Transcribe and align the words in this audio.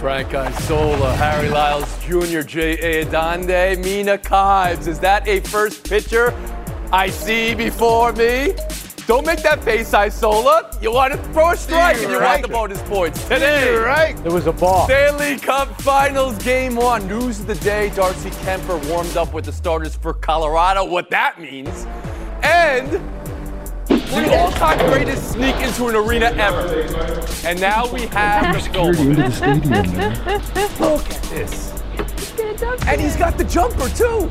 Frank 0.00 0.32
Isola, 0.32 1.14
Harry 1.16 1.50
Lyles 1.50 2.02
Jr., 2.02 2.40
J.A. 2.40 3.04
Adande, 3.04 3.84
Mina 3.84 4.16
Kimes. 4.16 4.86
Is 4.86 4.98
that 5.00 5.28
a 5.28 5.40
first 5.40 5.86
pitcher 5.86 6.32
I 6.90 7.10
see 7.10 7.54
before 7.54 8.14
me? 8.14 8.54
Don't 9.06 9.26
make 9.26 9.42
that 9.42 9.62
face, 9.62 9.92
Isola. 9.92 10.74
You 10.80 10.90
want 10.90 11.12
to 11.12 11.18
throw 11.34 11.50
a 11.50 11.56
strike 11.56 11.98
and 11.98 12.10
you 12.10 12.18
right. 12.18 12.40
want 12.40 12.42
the 12.42 12.48
bonus 12.48 12.80
points. 12.88 13.22
Today, 13.24 13.74
You're 13.74 13.84
right. 13.84 14.16
There 14.22 14.32
was 14.32 14.46
a 14.46 14.52
ball. 14.54 14.86
Stanley 14.86 15.38
Cup 15.38 15.78
Finals 15.82 16.42
Game 16.42 16.76
1. 16.76 17.06
News 17.06 17.40
of 17.40 17.46
the 17.46 17.56
day, 17.56 17.90
Darcy 17.90 18.30
Kuemper 18.30 18.82
warmed 18.88 19.18
up 19.18 19.34
with 19.34 19.44
the 19.44 19.52
starters 19.52 19.96
for 19.96 20.14
Colorado. 20.14 20.82
What 20.82 21.10
that 21.10 21.38
means. 21.38 21.86
And 22.42 23.02
the 24.10 24.36
all-time 24.38 24.78
greatest 24.90 25.32
sneak 25.32 25.56
into 25.56 25.88
an 25.88 25.94
arena 25.94 26.26
ever. 26.26 26.86
And 27.44 27.60
now 27.60 27.90
we 27.92 28.06
have 28.08 28.54
the 28.54 28.70
film. 28.70 28.94
into 28.96 29.14
the 29.14 29.30
stadium. 29.30 30.90
Look 30.92 31.10
at 31.10 31.22
this. 31.24 31.70
And 32.86 33.00
he's 33.00 33.16
got 33.16 33.38
the 33.38 33.44
jumper 33.44 33.88
too. 33.90 34.30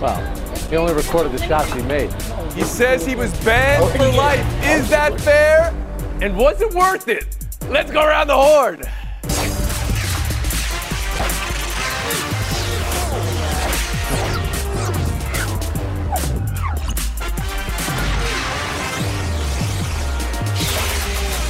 Well, 0.00 0.20
he 0.68 0.76
only 0.76 0.94
recorded 0.94 1.32
the 1.32 1.46
shots 1.46 1.72
he 1.72 1.82
made. 1.82 2.12
He 2.54 2.62
says 2.62 3.06
he 3.06 3.14
was 3.14 3.32
banned 3.44 3.90
for 3.92 4.08
life. 4.16 4.44
Is 4.64 4.88
that 4.90 5.20
fair? 5.20 5.74
And 6.20 6.36
was 6.36 6.60
it 6.60 6.72
worth 6.74 7.08
it? 7.08 7.26
Let's 7.68 7.90
go 7.90 8.04
around 8.04 8.26
the 8.28 8.36
horn. 8.36 8.82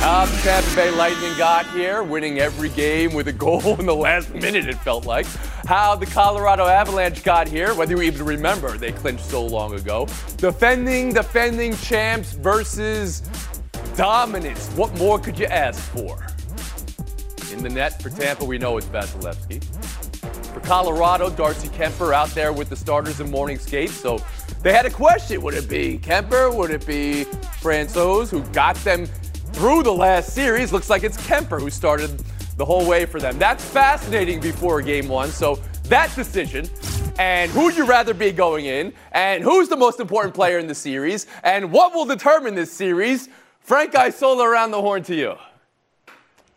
How 0.03 0.27
the 0.27 0.37
Tampa 0.39 0.75
Bay 0.75 0.91
Lightning 0.91 1.33
got 1.39 1.65
here, 1.71 2.03
winning 2.03 2.41
every 2.41 2.71
game 2.71 3.15
with 3.15 3.29
a 3.29 3.33
goal 3.45 3.79
in 3.79 3.87
the 3.87 3.95
last 3.95 4.35
minute, 4.35 4.69
it 4.69 4.75
felt 4.79 5.07
like. 5.07 5.27
How 5.65 5.95
the 5.95 6.07
Colorado 6.07 6.67
Avalanche 6.67 7.23
got 7.23 7.47
here, 7.47 7.73
whether 7.77 7.93
you 7.93 8.03
even 8.03 8.27
remember, 8.27 8.77
they 8.77 8.91
clinched 8.91 9.25
so 9.25 9.47
long 9.47 9.75
ago. 9.75 10.09
Defending, 10.39 11.13
defending 11.13 11.77
champs 11.77 12.33
versus 12.33 13.21
dominance. 13.97 14.71
What 14.71 14.93
more 14.99 15.21
could 15.21 15.39
you 15.39 15.47
ask 15.47 15.81
for? 15.93 16.27
In 17.53 17.63
the 17.63 17.71
net 17.71 18.03
for 18.03 18.11
Tampa, 18.11 18.45
we 18.45 18.59
know 18.59 18.79
it's 18.79 18.89
Vasilevsky. 18.89 19.63
For 20.53 20.59
Colorado, 20.63 21.31
Darcy 21.31 21.69
Kuemper 21.69 22.13
out 22.13 22.31
there 22.31 22.53
with 22.53 22.71
the 22.71 22.77
starters 22.77 23.21
in 23.21 23.31
morning 23.31 23.57
skates. 23.57 23.95
So 23.95 24.19
they 24.65 24.73
had 24.73 24.85
a 24.85 24.91
question. 24.91 25.41
Would 25.43 25.55
it 25.55 25.69
be 25.69 25.99
Kuemper? 25.99 26.53
Would 26.53 26.73
it 26.73 26.85
be 26.89 27.25
Francouz 27.63 28.31
who 28.31 28.43
got 28.53 28.75
them 28.79 29.07
through 29.53 29.83
the 29.83 29.93
last 29.93 30.33
series. 30.35 30.73
Looks 30.73 30.91
like 30.91 31.05
it's 31.05 31.17
Kuemper 31.19 31.61
who 31.61 31.71
started 31.71 32.19
the 32.57 32.65
whole 32.65 32.87
way 32.87 33.07
for 33.07 33.21
them. 33.21 33.39
That's 33.39 33.65
fascinating 33.65 34.41
before 34.41 34.83
game 34.83 35.09
one. 35.09 35.31
So 35.31 35.61
that 35.85 36.15
decision 36.15 36.69
and 37.19 37.51
who'd 37.51 37.77
you 37.77 37.85
rather 37.85 38.15
be 38.15 38.33
going 38.33 38.67
in 38.67 38.93
and 39.13 39.43
who's 39.43 39.69
the 39.69 39.77
most 39.77 40.01
important 40.01 40.35
player 40.35 40.59
in 40.59 40.67
the 40.67 40.75
series 40.75 41.27
and 41.45 41.71
what 41.71 41.95
will 41.95 42.07
determine 42.07 42.55
this 42.55 42.73
series. 42.73 43.29
Frank 43.61 43.95
Isola 43.95 44.45
around 44.45 44.73
the 44.73 44.81
horn 44.81 45.03
to 45.05 45.15
you. 45.15 45.37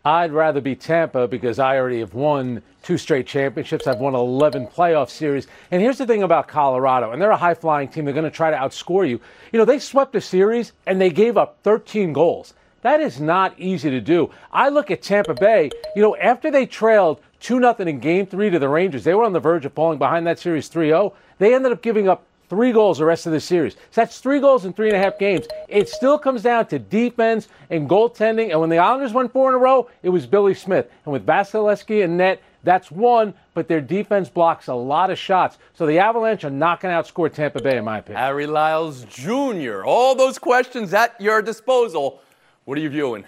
I'd 0.04 0.32
rather 0.32 0.60
be 0.60 0.76
Tampa 0.76 1.26
because 1.26 1.58
I 1.58 1.76
already 1.78 1.98
have 1.98 2.14
won 2.14 2.62
two 2.82 2.96
straight 2.96 3.26
championships. 3.26 3.88
I've 3.88 3.98
won 3.98 4.14
11 4.14 4.68
playoff 4.68 5.10
series. 5.10 5.48
And 5.72 5.82
here's 5.82 5.98
the 5.98 6.06
thing 6.06 6.22
about 6.22 6.46
Colorado, 6.46 7.10
and 7.10 7.20
they're 7.20 7.32
a 7.32 7.36
high 7.36 7.54
flying 7.54 7.88
team. 7.88 8.04
They're 8.04 8.14
going 8.14 8.22
to 8.22 8.30
try 8.30 8.52
to 8.52 8.56
outscore 8.56 9.08
you. 9.08 9.20
You 9.52 9.58
know, 9.58 9.64
they 9.64 9.80
swept 9.80 10.14
a 10.14 10.20
series 10.20 10.72
and 10.86 11.00
they 11.00 11.10
gave 11.10 11.36
up 11.36 11.58
13 11.64 12.12
goals. 12.12 12.54
That 12.86 13.00
is 13.00 13.20
not 13.20 13.58
easy 13.58 13.90
to 13.90 14.00
do. 14.00 14.30
I 14.52 14.68
look 14.68 14.92
at 14.92 15.02
Tampa 15.02 15.34
Bay, 15.34 15.70
you 15.96 16.02
know, 16.02 16.14
after 16.18 16.52
they 16.52 16.66
trailed 16.66 17.20
2 17.40 17.58
0 17.58 17.74
in 17.80 17.98
game 17.98 18.26
three 18.26 18.48
to 18.48 18.60
the 18.60 18.68
Rangers, 18.68 19.02
they 19.02 19.12
were 19.12 19.24
on 19.24 19.32
the 19.32 19.40
verge 19.40 19.66
of 19.66 19.72
falling 19.72 19.98
behind 19.98 20.24
that 20.28 20.38
series 20.38 20.68
3 20.68 20.90
0. 20.90 21.12
They 21.38 21.52
ended 21.52 21.72
up 21.72 21.82
giving 21.82 22.08
up 22.08 22.22
three 22.48 22.70
goals 22.70 22.98
the 22.98 23.04
rest 23.04 23.26
of 23.26 23.32
the 23.32 23.40
series. 23.40 23.74
So 23.74 24.02
that's 24.02 24.20
three 24.20 24.38
goals 24.38 24.66
in 24.66 24.72
three 24.72 24.86
and 24.86 24.96
a 24.96 25.00
half 25.00 25.18
games. 25.18 25.48
It 25.68 25.88
still 25.88 26.16
comes 26.16 26.44
down 26.44 26.66
to 26.66 26.78
defense 26.78 27.48
and 27.70 27.90
goaltending. 27.90 28.52
And 28.52 28.60
when 28.60 28.70
the 28.70 28.78
Islanders 28.78 29.12
won 29.12 29.30
four 29.30 29.48
in 29.48 29.56
a 29.56 29.58
row, 29.58 29.90
it 30.04 30.10
was 30.10 30.24
Billy 30.24 30.54
Smith. 30.54 30.88
And 31.06 31.12
with 31.12 31.26
Vasilevsky 31.26 32.04
and 32.04 32.16
net, 32.16 32.40
that's 32.62 32.92
one, 32.92 33.34
but 33.54 33.66
their 33.66 33.80
defense 33.80 34.28
blocks 34.28 34.68
a 34.68 34.74
lot 34.74 35.10
of 35.10 35.18
shots. 35.18 35.58
So 35.74 35.86
the 35.86 35.98
Avalanche 35.98 36.44
are 36.44 36.50
not 36.50 36.80
going 36.80 36.94
to 36.94 37.02
outscore 37.02 37.32
Tampa 37.32 37.60
Bay, 37.60 37.78
in 37.78 37.84
my 37.84 37.98
opinion. 37.98 38.22
Harry 38.22 38.46
Lyles 38.46 39.04
Jr., 39.06 39.84
all 39.84 40.14
those 40.14 40.38
questions 40.38 40.94
at 40.94 41.20
your 41.20 41.42
disposal. 41.42 42.20
What 42.66 42.76
are 42.78 42.80
you 42.80 42.90
viewing? 42.90 43.24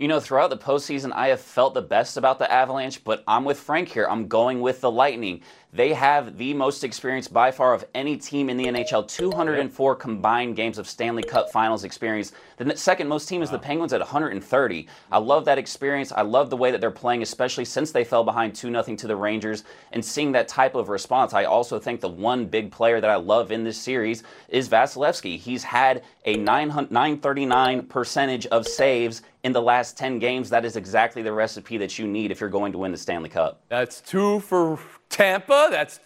You 0.00 0.08
know, 0.08 0.18
throughout 0.18 0.48
the 0.48 0.56
postseason, 0.56 1.12
I 1.12 1.28
have 1.28 1.42
felt 1.42 1.74
the 1.74 1.82
best 1.82 2.16
about 2.16 2.38
the 2.38 2.50
Avalanche, 2.50 3.04
but 3.04 3.22
I'm 3.28 3.44
with 3.44 3.60
Frank 3.60 3.86
here. 3.86 4.06
I'm 4.08 4.28
going 4.28 4.62
with 4.62 4.80
the 4.80 4.90
Lightning. 4.90 5.42
They 5.74 5.92
have 5.92 6.38
the 6.38 6.54
most 6.54 6.84
experience 6.84 7.28
by 7.28 7.50
far 7.50 7.74
of 7.74 7.84
any 7.94 8.16
team 8.16 8.48
in 8.48 8.56
the 8.56 8.64
NHL 8.64 9.06
204 9.06 9.94
combined 9.96 10.56
games 10.56 10.78
of 10.78 10.88
Stanley 10.88 11.22
Cup 11.22 11.52
finals 11.52 11.84
experience. 11.84 12.32
The 12.56 12.76
second 12.76 13.08
most 13.08 13.28
team 13.28 13.42
is 13.42 13.50
the 13.50 13.58
Penguins 13.58 13.92
at 13.92 14.00
130. 14.00 14.88
I 15.12 15.18
love 15.18 15.44
that 15.44 15.58
experience. 15.58 16.12
I 16.12 16.22
love 16.22 16.48
the 16.48 16.56
way 16.56 16.70
that 16.70 16.80
they're 16.80 16.90
playing, 16.90 17.22
especially 17.22 17.66
since 17.66 17.92
they 17.92 18.02
fell 18.02 18.24
behind 18.24 18.54
2 18.54 18.70
0 18.70 18.82
to 18.82 19.06
the 19.06 19.14
Rangers. 19.14 19.64
And 19.92 20.02
seeing 20.02 20.32
that 20.32 20.48
type 20.48 20.74
of 20.74 20.88
response, 20.88 21.34
I 21.34 21.44
also 21.44 21.78
think 21.78 22.00
the 22.00 22.08
one 22.08 22.46
big 22.46 22.72
player 22.72 23.02
that 23.02 23.10
I 23.10 23.16
love 23.16 23.52
in 23.52 23.64
this 23.64 23.78
series 23.78 24.24
is 24.48 24.68
Vasilevsky. 24.68 25.36
He's 25.36 25.62
had 25.62 26.02
a 26.24 26.36
939 26.36 27.82
percentage 27.82 28.46
of 28.46 28.66
saves 28.66 29.22
in 29.42 29.52
the 29.52 29.62
last 29.62 29.96
10 29.96 30.18
games. 30.18 30.50
That 30.50 30.64
is 30.64 30.76
exactly 30.76 31.22
the 31.22 31.32
recipe 31.32 31.76
that 31.78 31.98
you 31.98 32.06
need 32.06 32.30
if 32.30 32.40
you're 32.40 32.50
going 32.50 32.72
to 32.72 32.78
win 32.78 32.92
the 32.92 32.98
Stanley 32.98 33.28
Cup. 33.28 33.60
That's 33.68 34.00
two 34.00 34.40
for 34.40 34.78
Tampa. 35.08 35.68
That's 35.70 36.00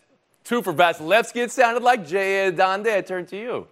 two 0.45 0.63
for 0.63 0.73
Vasilevsky. 0.73 1.37
It 1.37 1.51
sounded 1.51 1.83
like 1.83 2.07
Jay 2.07 2.51
Adande. 2.51 2.95
I 2.95 3.01
turn 3.01 3.27
to 3.27 3.37
you. 3.37 3.67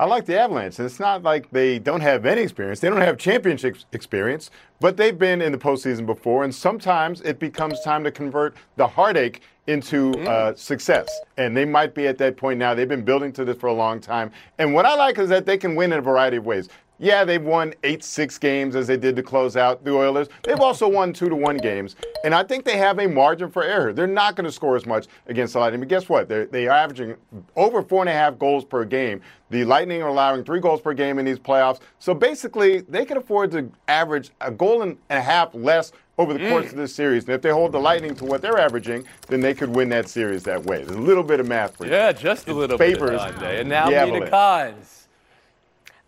I 0.00 0.06
like 0.06 0.24
the 0.24 0.40
Avalanche. 0.40 0.80
It's 0.80 0.98
not 0.98 1.22
like 1.22 1.50
they 1.50 1.78
don't 1.78 2.00
have 2.00 2.24
any 2.24 2.40
experience. 2.40 2.80
They 2.80 2.88
don't 2.88 3.02
have 3.02 3.18
championship 3.18 3.76
experience, 3.92 4.50
but 4.80 4.96
they've 4.96 5.18
been 5.18 5.42
in 5.42 5.52
the 5.52 5.58
postseason 5.58 6.06
before, 6.06 6.42
and 6.42 6.54
sometimes 6.54 7.20
it 7.20 7.38
becomes 7.38 7.82
time 7.82 8.02
to 8.04 8.10
convert 8.10 8.56
the 8.76 8.86
heartache 8.86 9.42
into 9.66 10.12
mm. 10.12 10.26
uh, 10.26 10.54
success. 10.54 11.06
And 11.36 11.54
they 11.54 11.66
might 11.66 11.94
be 11.94 12.06
at 12.06 12.16
that 12.16 12.38
point 12.38 12.58
now. 12.58 12.74
They've 12.74 12.88
been 12.88 13.04
building 13.04 13.30
to 13.34 13.44
this 13.44 13.58
for 13.58 13.66
a 13.66 13.74
long 13.74 14.00
time. 14.00 14.30
And 14.58 14.72
what 14.72 14.86
I 14.86 14.94
like 14.94 15.18
is 15.18 15.28
that 15.28 15.44
they 15.44 15.58
can 15.58 15.74
win 15.74 15.92
in 15.92 15.98
a 15.98 16.02
variety 16.02 16.38
of 16.38 16.46
ways. 16.46 16.70
Yeah, 17.02 17.24
they've 17.24 17.42
won 17.42 17.72
8 17.82 18.04
6 18.04 18.38
games 18.38 18.76
as 18.76 18.86
they 18.86 18.98
did 18.98 19.16
to 19.16 19.22
close 19.22 19.56
out 19.56 19.82
the 19.84 19.92
Oilers. 19.92 20.28
They've 20.42 20.60
also 20.60 20.86
won 20.86 21.14
2 21.14 21.30
to 21.30 21.34
1 21.34 21.56
games. 21.56 21.96
And 22.24 22.34
I 22.34 22.44
think 22.44 22.66
they 22.66 22.76
have 22.76 22.98
a 22.98 23.08
margin 23.08 23.50
for 23.50 23.64
error. 23.64 23.94
They're 23.94 24.06
not 24.06 24.36
going 24.36 24.44
to 24.44 24.52
score 24.52 24.76
as 24.76 24.84
much 24.84 25.06
against 25.26 25.54
the 25.54 25.60
Lightning. 25.60 25.80
But 25.80 25.88
guess 25.88 26.10
what? 26.10 26.28
They're, 26.28 26.44
they 26.44 26.68
are 26.68 26.76
averaging 26.76 27.16
over 27.56 27.82
4.5 27.82 28.38
goals 28.38 28.66
per 28.66 28.84
game. 28.84 29.22
The 29.48 29.64
Lightning 29.64 30.02
are 30.02 30.08
allowing 30.08 30.44
3 30.44 30.60
goals 30.60 30.82
per 30.82 30.92
game 30.92 31.18
in 31.18 31.24
these 31.24 31.38
playoffs. 31.38 31.80
So 32.00 32.12
basically, 32.12 32.82
they 32.82 33.06
can 33.06 33.16
afford 33.16 33.50
to 33.52 33.70
average 33.88 34.30
a 34.42 34.50
goal 34.50 34.82
and 34.82 34.98
a 35.08 35.22
half 35.22 35.54
less 35.54 35.92
over 36.18 36.34
the 36.34 36.50
course 36.50 36.66
mm. 36.66 36.72
of 36.72 36.76
this 36.76 36.94
series. 36.94 37.24
And 37.24 37.32
if 37.32 37.40
they 37.40 37.48
hold 37.48 37.72
the 37.72 37.80
Lightning 37.80 38.14
to 38.16 38.26
what 38.26 38.42
they're 38.42 38.58
averaging, 38.58 39.06
then 39.28 39.40
they 39.40 39.54
could 39.54 39.70
win 39.70 39.88
that 39.88 40.06
series 40.06 40.42
that 40.42 40.62
way. 40.64 40.84
There's 40.84 40.98
a 40.98 41.00
little 41.00 41.24
bit 41.24 41.40
of 41.40 41.48
math 41.48 41.78
for 41.78 41.86
you. 41.86 41.92
Yeah, 41.92 42.12
just 42.12 42.46
a 42.48 42.52
little 42.52 42.76
bit. 42.76 42.92
favors. 42.92 43.22
And 43.40 43.70
now 43.70 43.88
Mina 43.88 44.26
Kimes. 44.26 44.99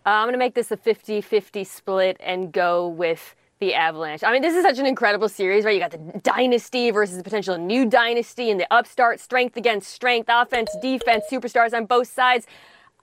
Uh, 0.05 0.09
I'm 0.09 0.25
going 0.25 0.33
to 0.33 0.39
make 0.39 0.53
this 0.53 0.71
a 0.71 0.77
50 0.77 1.21
50 1.21 1.63
split 1.63 2.17
and 2.19 2.51
go 2.51 2.87
with 2.87 3.35
the 3.59 3.73
Avalanche. 3.73 4.23
I 4.23 4.33
mean, 4.33 4.41
this 4.41 4.53
is 4.53 4.63
such 4.63 4.77
an 4.77 4.85
incredible 4.85 5.29
series, 5.29 5.63
right? 5.63 5.73
You 5.73 5.79
got 5.79 5.91
the 5.91 6.19
dynasty 6.19 6.91
versus 6.91 7.15
the 7.15 7.23
potential 7.23 7.57
new 7.57 7.85
dynasty 7.85 8.51
and 8.51 8.59
the 8.59 8.67
upstart, 8.73 9.21
strength 9.21 9.55
against 9.55 9.89
strength, 9.89 10.27
offense, 10.29 10.75
defense, 10.81 11.23
superstars 11.31 11.73
on 11.73 11.85
both 11.85 12.11
sides. 12.11 12.45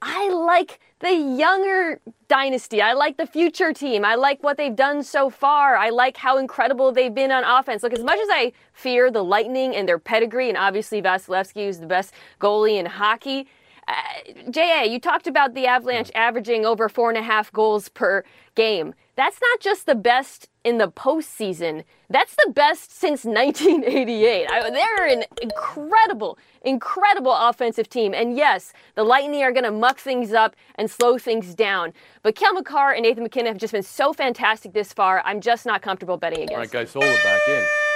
I 0.02 0.29
like 0.29 0.81
the 1.00 1.12
younger 1.12 2.00
dynasty. 2.29 2.82
I 2.82 2.93
like 2.93 3.17
the 3.17 3.26
future 3.26 3.73
team. 3.73 4.05
I 4.05 4.14
like 4.14 4.43
what 4.43 4.56
they've 4.58 4.75
done 4.75 5.02
so 5.02 5.31
far. 5.31 5.76
I 5.76 5.91
like 5.91 6.19
how 6.19 6.37
incredible 6.37 6.93
they've 6.93 7.14
been 7.14 7.31
on 7.31 7.44
offense. 7.44 7.82
Look, 7.82 7.93
as 7.93 8.02
much 8.05 8.19
as 8.19 8.29
I 8.31 8.52
fear 8.73 9.11
the 9.11 9.25
Lightning 9.25 9.75
and 9.75 9.88
their 9.88 9.99
pedigree, 9.99 10.49
and 10.49 10.58
obviously 10.58 11.00
Vasilevsky 11.00 11.67
is 11.67 11.81
the 11.81 11.87
best 11.87 12.12
goalie 12.41 12.79
in 12.79 12.87
hockey, 12.87 13.47
uh, 13.90 14.50
JA, 14.50 14.82
you 14.82 15.00
talked 15.00 15.26
about 15.26 15.54
the 15.54 15.66
Avalanche 15.66 16.10
averaging 16.14 16.64
over 16.64 16.88
four 16.88 17.08
and 17.08 17.19
a 17.19 17.22
half 17.22 17.52
goals 17.52 17.88
per 17.88 18.25
game. 18.54 18.94
that's 19.16 19.40
not 19.40 19.60
just 19.60 19.87
the 19.87 19.94
best 19.94 20.48
in 20.64 20.78
the 20.78 20.88
postseason. 20.88 21.84
That's 22.08 22.34
the 22.34 22.52
best 22.52 22.90
since 22.92 23.25
1988. 23.25 24.46
I, 24.50 24.70
they're 24.70 25.06
an 25.06 25.25
incredible, 25.40 26.38
incredible 26.62 27.32
offensive 27.32 27.88
team. 27.88 28.12
And 28.14 28.37
yes, 28.37 28.72
the 28.94 29.04
Lightning 29.04 29.42
are 29.42 29.52
going 29.52 29.64
to 29.64 29.70
muck 29.70 29.98
things 29.98 30.32
up 30.32 30.54
and 30.75 30.90
slow 30.90 31.19
things 31.19 31.54
down. 31.54 31.92
But 32.22 32.34
Cale 32.34 32.54
Makar 32.54 32.92
and 32.92 33.02
Nathan 33.02 33.22
MacKinnon 33.22 33.52
have 33.52 33.58
just 33.58 33.72
been 33.72 33.82
so 33.82 34.12
fantastic 34.12 34.72
this 34.72 34.92
far. 34.92 35.22
I'm 35.25 35.40
just 35.40 35.66
not 35.66 35.82
comfortable 35.82 36.16
betting 36.16 36.42
against. 36.42 36.52
All 36.54 36.60
right, 36.60 36.70
guys, 36.70 36.90
Sola 36.90 37.06
back 37.06 37.40
in. 37.48 37.89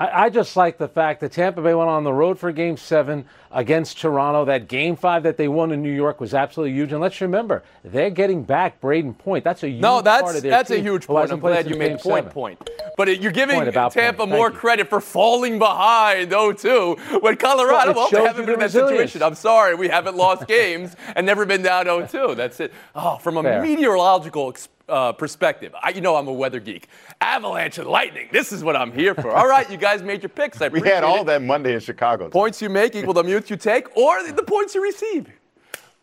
I, 0.00 0.24
I 0.24 0.30
just 0.30 0.56
like 0.56 0.78
the 0.78 0.88
fact 0.88 1.20
that 1.20 1.32
Tampa 1.32 1.60
Bay 1.60 1.74
went 1.74 1.90
on 1.90 2.04
the 2.04 2.12
road 2.12 2.38
for 2.38 2.50
Game 2.52 2.78
Seven 2.78 3.26
against 3.52 4.00
Toronto. 4.00 4.46
That 4.46 4.66
Game 4.66 4.96
Five 4.96 5.24
that 5.24 5.36
they 5.36 5.46
won 5.46 5.70
in 5.72 5.82
New 5.82 5.92
York 5.92 6.20
was 6.20 6.32
absolutely 6.32 6.74
huge. 6.74 6.90
And 6.92 7.00
let's 7.02 7.20
remember, 7.20 7.62
they're 7.84 8.08
getting 8.08 8.42
back 8.42 8.80
Brayden 8.80 9.16
Point. 9.16 9.44
That's 9.44 9.62
a 9.62 9.68
huge 9.68 9.82
No, 9.82 10.00
that's 10.00 10.22
part 10.22 10.36
of 10.36 10.42
their 10.42 10.50
that's 10.50 10.70
a 10.70 10.80
huge 10.80 11.06
point. 11.06 11.30
I'm 11.30 11.38
glad 11.38 11.68
you 11.68 11.76
made 11.76 11.98
point. 11.98 12.24
seven. 12.24 12.30
Point, 12.32 12.70
but 12.96 13.08
it, 13.10 13.20
you're 13.20 13.30
giving 13.32 13.60
Tampa 13.90 14.26
more 14.26 14.48
you. 14.48 14.54
credit 14.56 14.88
for 14.88 15.00
falling 15.00 15.58
behind 15.58 16.30
0-2 16.30 17.20
when 17.22 17.36
Colorado. 17.36 17.92
Well, 17.92 18.08
Well, 18.10 18.22
they 18.22 18.26
haven't 18.26 18.46
been 18.46 18.54
in 18.54 18.60
that 18.60 18.70
situation. 18.70 19.22
I'm 19.22 19.34
sorry, 19.34 19.74
we 19.74 19.88
haven't 19.88 20.16
lost 20.16 20.46
games 20.48 20.96
and 21.14 21.26
never 21.26 21.44
been 21.44 21.62
down 21.62 21.84
0-2. 21.84 22.36
That's 22.36 22.58
it. 22.60 22.72
Oh, 22.94 23.16
from 23.18 23.36
a 23.36 23.42
Fair. 23.42 23.62
meteorological 23.62 24.48
ex- 24.48 24.68
uh, 24.90 25.12
perspective, 25.12 25.74
I, 25.82 25.90
you 25.90 26.00
know 26.00 26.16
I'm 26.16 26.28
a 26.28 26.32
weather 26.32 26.60
geek. 26.60 26.88
Avalanche 27.20 27.78
and 27.78 27.86
lightning. 27.88 28.28
This 28.32 28.52
is 28.52 28.62
what 28.64 28.76
I'm 28.76 28.92
here 28.92 29.14
for. 29.14 29.30
All 29.30 29.48
right, 29.48 29.70
you 29.70 29.76
guys 29.76 30.02
made 30.02 30.22
your 30.22 30.28
picks. 30.28 30.60
I 30.60 30.68
We 30.68 30.80
had 30.80 31.04
all 31.04 31.22
it. 31.22 31.26
that 31.26 31.42
Monday 31.42 31.74
in 31.74 31.80
Chicago. 31.80 32.28
Points 32.28 32.60
you 32.60 32.68
make 32.68 32.94
equal 32.94 33.14
the 33.14 33.24
mutes 33.24 33.48
you 33.50 33.56
take 33.56 33.96
or 33.96 34.22
the 34.30 34.42
points 34.42 34.74
you 34.74 34.82
receive. 34.82 35.28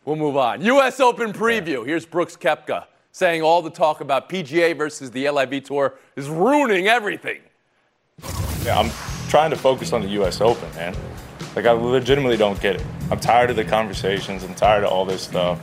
We'll 0.04 0.16
move 0.16 0.36
on. 0.36 0.62
U.S. 0.62 1.00
Open 1.00 1.32
preview. 1.32 1.84
Here's 1.86 2.06
Brooks 2.06 2.36
Koepka 2.36 2.86
saying 3.12 3.42
all 3.42 3.60
the 3.62 3.70
talk 3.70 4.00
about 4.00 4.28
PGA 4.28 4.76
versus 4.76 5.10
the 5.10 5.28
LIV 5.28 5.64
Tour 5.64 5.94
is 6.16 6.28
ruining 6.28 6.86
everything. 6.88 7.40
Yeah, 8.64 8.78
I'm 8.78 8.90
trying 9.28 9.50
to 9.50 9.56
focus 9.56 9.92
on 9.92 10.02
the 10.02 10.08
U.S. 10.08 10.40
Open, 10.40 10.68
man. 10.74 10.94
Like, 11.56 11.66
I 11.66 11.72
legitimately 11.72 12.36
don't 12.36 12.60
get 12.60 12.76
it. 12.76 12.84
I'm 13.10 13.18
tired 13.20 13.50
of 13.50 13.56
the 13.56 13.64
conversations. 13.64 14.44
I'm 14.44 14.54
tired 14.54 14.84
of 14.84 14.92
all 14.92 15.04
this 15.04 15.22
stuff. 15.22 15.58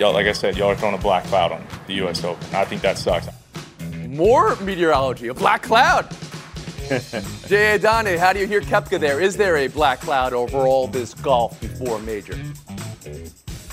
Y'all, 0.00 0.14
like 0.14 0.26
I 0.26 0.32
said, 0.32 0.56
y'all 0.56 0.70
are 0.70 0.74
throwing 0.74 0.94
a 0.94 0.98
black 0.98 1.24
cloud 1.24 1.52
on 1.52 1.62
the 1.86 1.92
U.S. 1.96 2.24
Open. 2.24 2.42
I 2.54 2.64
think 2.64 2.80
that 2.80 2.96
sucks. 2.96 3.28
More 4.06 4.56
meteorology, 4.56 5.28
a 5.28 5.34
black 5.34 5.62
cloud. 5.62 6.08
Jay 7.46 7.78
Adande, 7.78 8.16
how 8.16 8.32
do 8.32 8.38
you 8.38 8.46
hear 8.46 8.62
Koepka 8.62 8.98
there? 8.98 9.20
Is 9.20 9.36
there 9.36 9.58
a 9.58 9.66
black 9.66 10.00
cloud 10.00 10.32
over 10.32 10.66
all 10.66 10.86
this 10.86 11.12
golf 11.12 11.60
before 11.60 11.98
major? 11.98 12.32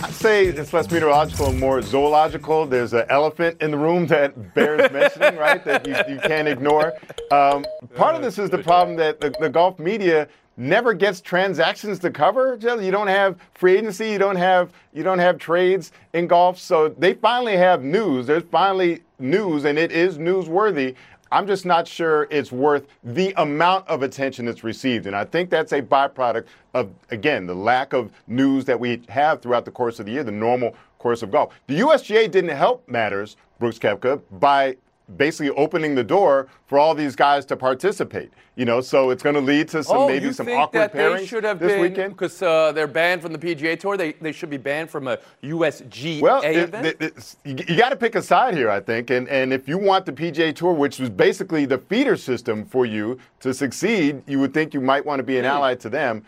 I'd 0.02 0.12
say 0.12 0.48
it's 0.48 0.74
less 0.74 0.92
meteorological 0.92 1.48
and 1.48 1.60
more 1.62 1.82
zoological. 1.82 2.66
There's 2.66 2.92
an 2.92 3.06
elephant 3.08 3.62
in 3.62 3.72
the 3.72 3.78
room 3.78 4.06
that 4.08 4.54
bears 4.54 4.92
mentioning, 4.92 5.38
right? 5.38 5.64
That 5.64 5.88
you, 5.88 5.96
you 6.14 6.20
can't 6.20 6.50
ignore. 6.50 6.92
Um, 7.32 7.66
part 7.96 8.16
of 8.16 8.22
this 8.22 8.38
is 8.38 8.50
the 8.50 8.58
problem 8.58 8.98
that 8.98 9.22
the, 9.22 9.34
the 9.40 9.50
golf 9.50 9.80
media 9.80 10.28
never 10.58 10.94
gets 10.94 11.22
transactions 11.22 12.00
to 12.00 12.10
cover. 12.10 12.58
You 12.62 12.92
don't 12.92 13.08
have 13.08 13.38
free 13.54 13.78
agency. 13.78 14.10
You 14.10 14.18
don't 14.18 14.36
have 14.36 14.74
you 14.94 15.04
don't 15.04 15.20
have 15.20 15.38
trades 15.38 15.92
in 16.14 16.28
golf. 16.28 16.58
So 16.60 16.90
they 16.90 17.14
finally 17.14 17.56
have 17.56 17.84
news. 17.84 18.28
There's 18.28 18.44
finally 18.44 19.04
news, 19.20 19.66
and 19.66 19.78
it 19.78 19.92
is 19.92 20.18
newsworthy. 20.18 20.96
I'm 21.32 21.46
just 21.46 21.66
not 21.66 21.88
sure 21.88 22.28
it's 22.32 22.52
worth 22.52 22.88
the 23.04 23.34
amount 23.38 23.88
of 23.88 24.02
attention 24.02 24.48
it's 24.48 24.64
received. 24.64 25.08
And 25.08 25.16
I 25.16 25.26
think 25.26 25.50
that's 25.50 25.74
a 25.74 25.82
byproduct 25.82 26.46
of, 26.74 26.90
again, 27.12 27.46
the 27.46 27.54
lack 27.54 27.94
of 27.94 28.12
news 28.28 28.64
that 28.66 28.80
we 28.80 29.02
have 29.10 29.42
throughout 29.42 29.66
the 29.66 29.72
course 29.72 30.00
of 30.00 30.06
the 30.06 30.14
year, 30.14 30.24
the 30.24 30.32
normal 30.32 30.74
course 31.00 31.24
of 31.24 31.32
golf. 31.32 31.54
The 31.68 31.80
USGA 31.82 32.32
didn't 32.32 32.56
help 32.56 32.88
matters, 32.88 33.36
Brooks 33.60 33.78
Koepka, 33.78 34.22
by 34.40 34.78
basically 35.16 35.50
opening 35.52 35.96
the 35.96 36.04
door 36.04 36.48
for 36.66 36.78
all 36.78 36.94
these 36.94 37.16
guys 37.16 37.46
to 37.46 37.56
participate. 37.56 38.32
You 38.56 38.66
know, 38.66 38.82
so 38.82 39.12
it's 39.12 39.22
going 39.24 39.36
to 39.36 39.42
lead 39.42 39.68
to 39.70 39.84
some 39.84 39.98
oh, 39.98 40.08
maybe 40.08 40.34
some 40.34 40.48
think 40.48 40.60
awkward 40.60 40.80
that 40.82 40.94
pairings 40.94 41.28
should 41.28 41.44
have 41.44 41.60
this 41.60 41.74
been 41.74 41.82
weekend. 41.82 42.14
because 42.14 42.42
uh, 42.42 42.72
they're 42.72 42.88
banned 42.88 43.22
from 43.22 43.32
the 43.32 43.38
PGA 43.38 43.80
Tour. 43.80 43.96
They, 43.98 44.14
they 44.14 44.32
should 44.32 44.50
be 44.50 44.58
banned 44.58 44.90
from 44.90 45.08
a 45.08 45.20
USGA 45.44 46.22
Well, 46.22 46.42
it- 46.42 46.56
event. 46.58 46.86
it- 46.88 47.02
it's- 47.02 47.38
you, 47.46 47.54
got 47.78 47.90
to 47.90 47.96
pick 47.96 48.16
a 48.16 48.22
side 48.22 48.56
here, 48.56 48.70
I 48.72 48.80
think. 48.80 49.12
And, 49.12 49.30
and 49.30 49.54
if 49.54 49.68
you 49.68 49.78
want 49.78 50.06
the 50.08 50.12
PGA 50.12 50.54
Tour, 50.56 50.74
which 50.74 51.00
was 51.00 51.10
basically 51.12 51.66
the 51.66 51.78
feeder 51.78 52.18
system 52.18 52.66
for 52.66 52.86
you 52.86 53.20
to 53.42 53.54
succeed, 53.54 54.24
you 54.28 54.40
would 54.40 54.54
think 54.56 54.74
you 54.74 54.82
might 54.82 55.06
want 55.06 55.20
to 55.20 55.24
be 55.24 55.38
an 55.38 55.44
Hmm. 55.46 55.52
ally 55.52 55.76
to 55.76 55.90
them 55.90 56.24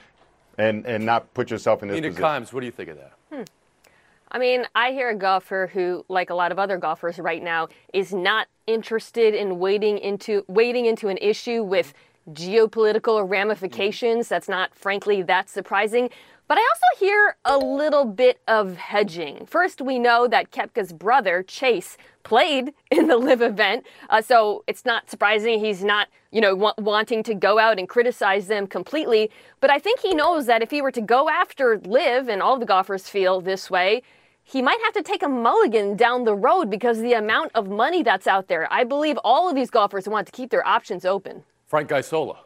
and, 0.60 0.86
and 0.86 1.04
not 1.04 1.34
put 1.34 1.50
yourself 1.50 1.82
in 1.82 1.88
this 1.90 1.96
Mina 1.96 2.10
position. 2.10 2.24
Kimes, 2.24 2.54
what 2.54 2.60
do 2.60 2.68
you 2.68 2.72
think 2.72 2.90
of 2.90 2.98
that? 2.98 3.14
I 4.32 4.38
mean, 4.38 4.68
I 4.76 4.92
hear 4.92 5.10
a 5.10 5.16
golfer 5.16 5.72
who, 5.74 6.06
like 6.08 6.30
a 6.30 6.36
lot 6.36 6.52
of 6.52 6.60
other 6.60 6.78
golfers 6.78 7.18
right 7.18 7.42
now, 7.42 7.70
is 7.94 8.14
not 8.14 8.48
interested 8.74 9.34
in 9.34 9.60
wading 9.60 9.98
into 9.98 10.46
wading 10.48 10.86
into 10.86 11.08
an 11.08 11.18
issue 11.18 11.64
with 11.64 11.94
geopolitical 12.32 13.28
ramifications. 13.28 14.28
That's 14.28 14.48
not, 14.48 14.76
frankly, 14.76 15.22
that 15.24 15.50
surprising. 15.50 16.10
But 16.48 16.58
I 16.58 16.62
also 16.62 17.06
hear 17.06 17.38
a 17.46 17.58
little 17.60 18.06
bit 18.06 18.40
of 18.48 18.76
hedging. 18.76 19.46
First, 19.46 19.82
we 19.82 20.00
know 20.00 20.28
that 20.28 20.52
Koepka's 20.52 20.92
brother, 20.92 21.44
Chase, 21.44 21.96
played 22.24 22.74
in 22.92 23.08
the 23.08 23.18
LIV 23.18 23.42
event. 23.44 23.86
Uh, 24.10 24.22
so 24.22 24.64
it's 24.66 24.84
not 24.84 25.10
surprising 25.10 25.60
he's 25.60 25.84
not, 25.84 26.08
you 26.32 26.42
know, 26.42 26.56
wa- 26.56 26.74
wanting 26.80 27.22
to 27.24 27.36
go 27.36 27.60
out 27.60 27.78
and 27.78 27.88
criticize 27.88 28.48
them 28.48 28.66
completely. 28.66 29.30
But 29.60 29.70
I 29.70 29.78
think 29.78 30.00
he 30.00 30.16
knows 30.16 30.48
that 30.48 30.64
if 30.64 30.72
he 30.72 30.82
were 30.82 30.92
to 30.92 31.02
go 31.02 31.30
after 31.30 31.78
LIV, 31.78 32.30
and 32.30 32.42
all 32.42 32.58
the 32.58 32.66
golfers 32.66 33.08
feel 33.08 33.42
this 33.42 33.70
way, 33.70 34.02
he 34.52 34.62
might 34.62 34.80
have 34.84 34.94
to 34.94 35.04
take 35.04 35.22
a 35.22 35.30
mulligan 35.30 35.96
down 35.96 36.24
the 36.24 36.34
road 36.34 36.70
because 36.70 36.98
of 36.98 37.04
the 37.04 37.14
amount 37.14 37.52
of 37.54 37.70
money 37.70 38.02
that's 38.02 38.26
out 38.26 38.48
there. 38.48 38.68
I 38.72 38.84
believe 38.84 39.18
all 39.24 39.48
of 39.48 39.56
these 39.56 39.70
golfers 39.70 40.08
want 40.08 40.26
to 40.26 40.32
keep 40.32 40.50
their 40.50 40.66
options 40.66 41.06
open. 41.06 41.44
Frank 41.68 41.92
Isola. 41.92 42.40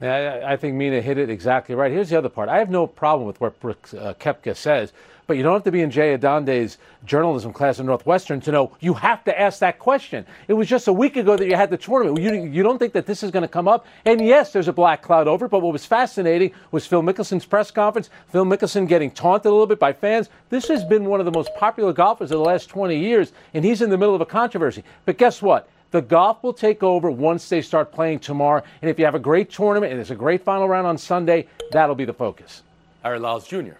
Yeah, 0.00 0.40
I 0.44 0.52
I 0.52 0.56
think 0.56 0.74
Mina 0.74 1.00
hit 1.00 1.18
it 1.18 1.30
exactly 1.30 1.74
right. 1.74 1.92
Here's 1.92 2.10
the 2.10 2.18
other 2.18 2.28
part. 2.28 2.48
I 2.48 2.58
have 2.58 2.70
no 2.70 2.86
problem 2.86 3.26
with 3.26 3.40
what 3.40 3.58
Brooks 3.60 3.94
uh, 3.94 4.14
Koepka 4.18 4.56
says, 4.56 4.92
but 5.28 5.36
you 5.36 5.42
don't 5.42 5.52
have 5.52 5.62
to 5.64 5.70
be 5.70 5.82
in 5.82 5.90
Jay 5.90 6.16
Adande's 6.16 6.78
journalism 7.04 7.52
class 7.52 7.78
at 7.78 7.84
Northwestern 7.84 8.40
to 8.40 8.50
know 8.50 8.72
you 8.80 8.94
have 8.94 9.22
to 9.24 9.40
ask 9.40 9.58
that 9.60 9.78
question. 9.78 10.24
It 10.48 10.54
was 10.54 10.66
just 10.66 10.88
a 10.88 10.92
week 10.92 11.16
ago 11.16 11.36
that 11.36 11.46
you 11.46 11.54
had 11.54 11.68
the 11.68 11.76
tournament. 11.76 12.18
You, 12.18 12.44
you 12.44 12.62
don't 12.62 12.78
think 12.78 12.94
that 12.94 13.04
this 13.04 13.22
is 13.22 13.30
going 13.30 13.42
to 13.42 13.48
come 13.48 13.68
up? 13.68 13.86
And 14.06 14.22
yes, 14.22 14.54
there's 14.54 14.68
a 14.68 14.72
black 14.72 15.02
cloud 15.02 15.28
over 15.28 15.44
it, 15.44 15.50
but 15.50 15.60
what 15.60 15.74
was 15.74 15.84
fascinating 15.84 16.52
was 16.70 16.86
Phil 16.86 17.02
Mickelson's 17.02 17.44
press 17.44 17.70
conference. 17.70 18.08
Phil 18.32 18.46
Mickelson 18.46 18.88
getting 18.88 19.10
taunted 19.10 19.46
a 19.46 19.50
little 19.50 19.66
bit 19.66 19.78
by 19.78 19.92
fans. 19.92 20.30
This 20.48 20.66
has 20.68 20.82
been 20.82 21.04
one 21.04 21.20
of 21.20 21.26
the 21.26 21.32
most 21.32 21.54
popular 21.56 21.92
golfers 21.92 22.30
of 22.30 22.38
the 22.38 22.44
last 22.44 22.70
20 22.70 22.98
years, 22.98 23.32
and 23.52 23.66
he's 23.66 23.82
in 23.82 23.90
the 23.90 23.98
middle 23.98 24.14
of 24.14 24.22
a 24.22 24.26
controversy. 24.26 24.82
But 25.04 25.18
guess 25.18 25.42
what? 25.42 25.68
The 25.90 26.00
golf 26.00 26.42
will 26.42 26.54
take 26.54 26.82
over 26.82 27.10
once 27.10 27.50
they 27.50 27.60
start 27.60 27.92
playing 27.92 28.20
tomorrow. 28.20 28.62
And 28.80 28.90
if 28.90 28.98
you 28.98 29.04
have 29.04 29.14
a 29.14 29.18
great 29.18 29.50
tournament 29.50 29.92
and 29.92 29.98
there's 29.98 30.10
a 30.10 30.14
great 30.14 30.42
final 30.42 30.68
round 30.68 30.86
on 30.86 30.96
Sunday, 30.96 31.48
that'll 31.70 31.94
be 31.94 32.06
the 32.06 32.14
focus. 32.14 32.62
Harry 33.02 33.18
Lyles 33.18 33.46
Jr. 33.46 33.76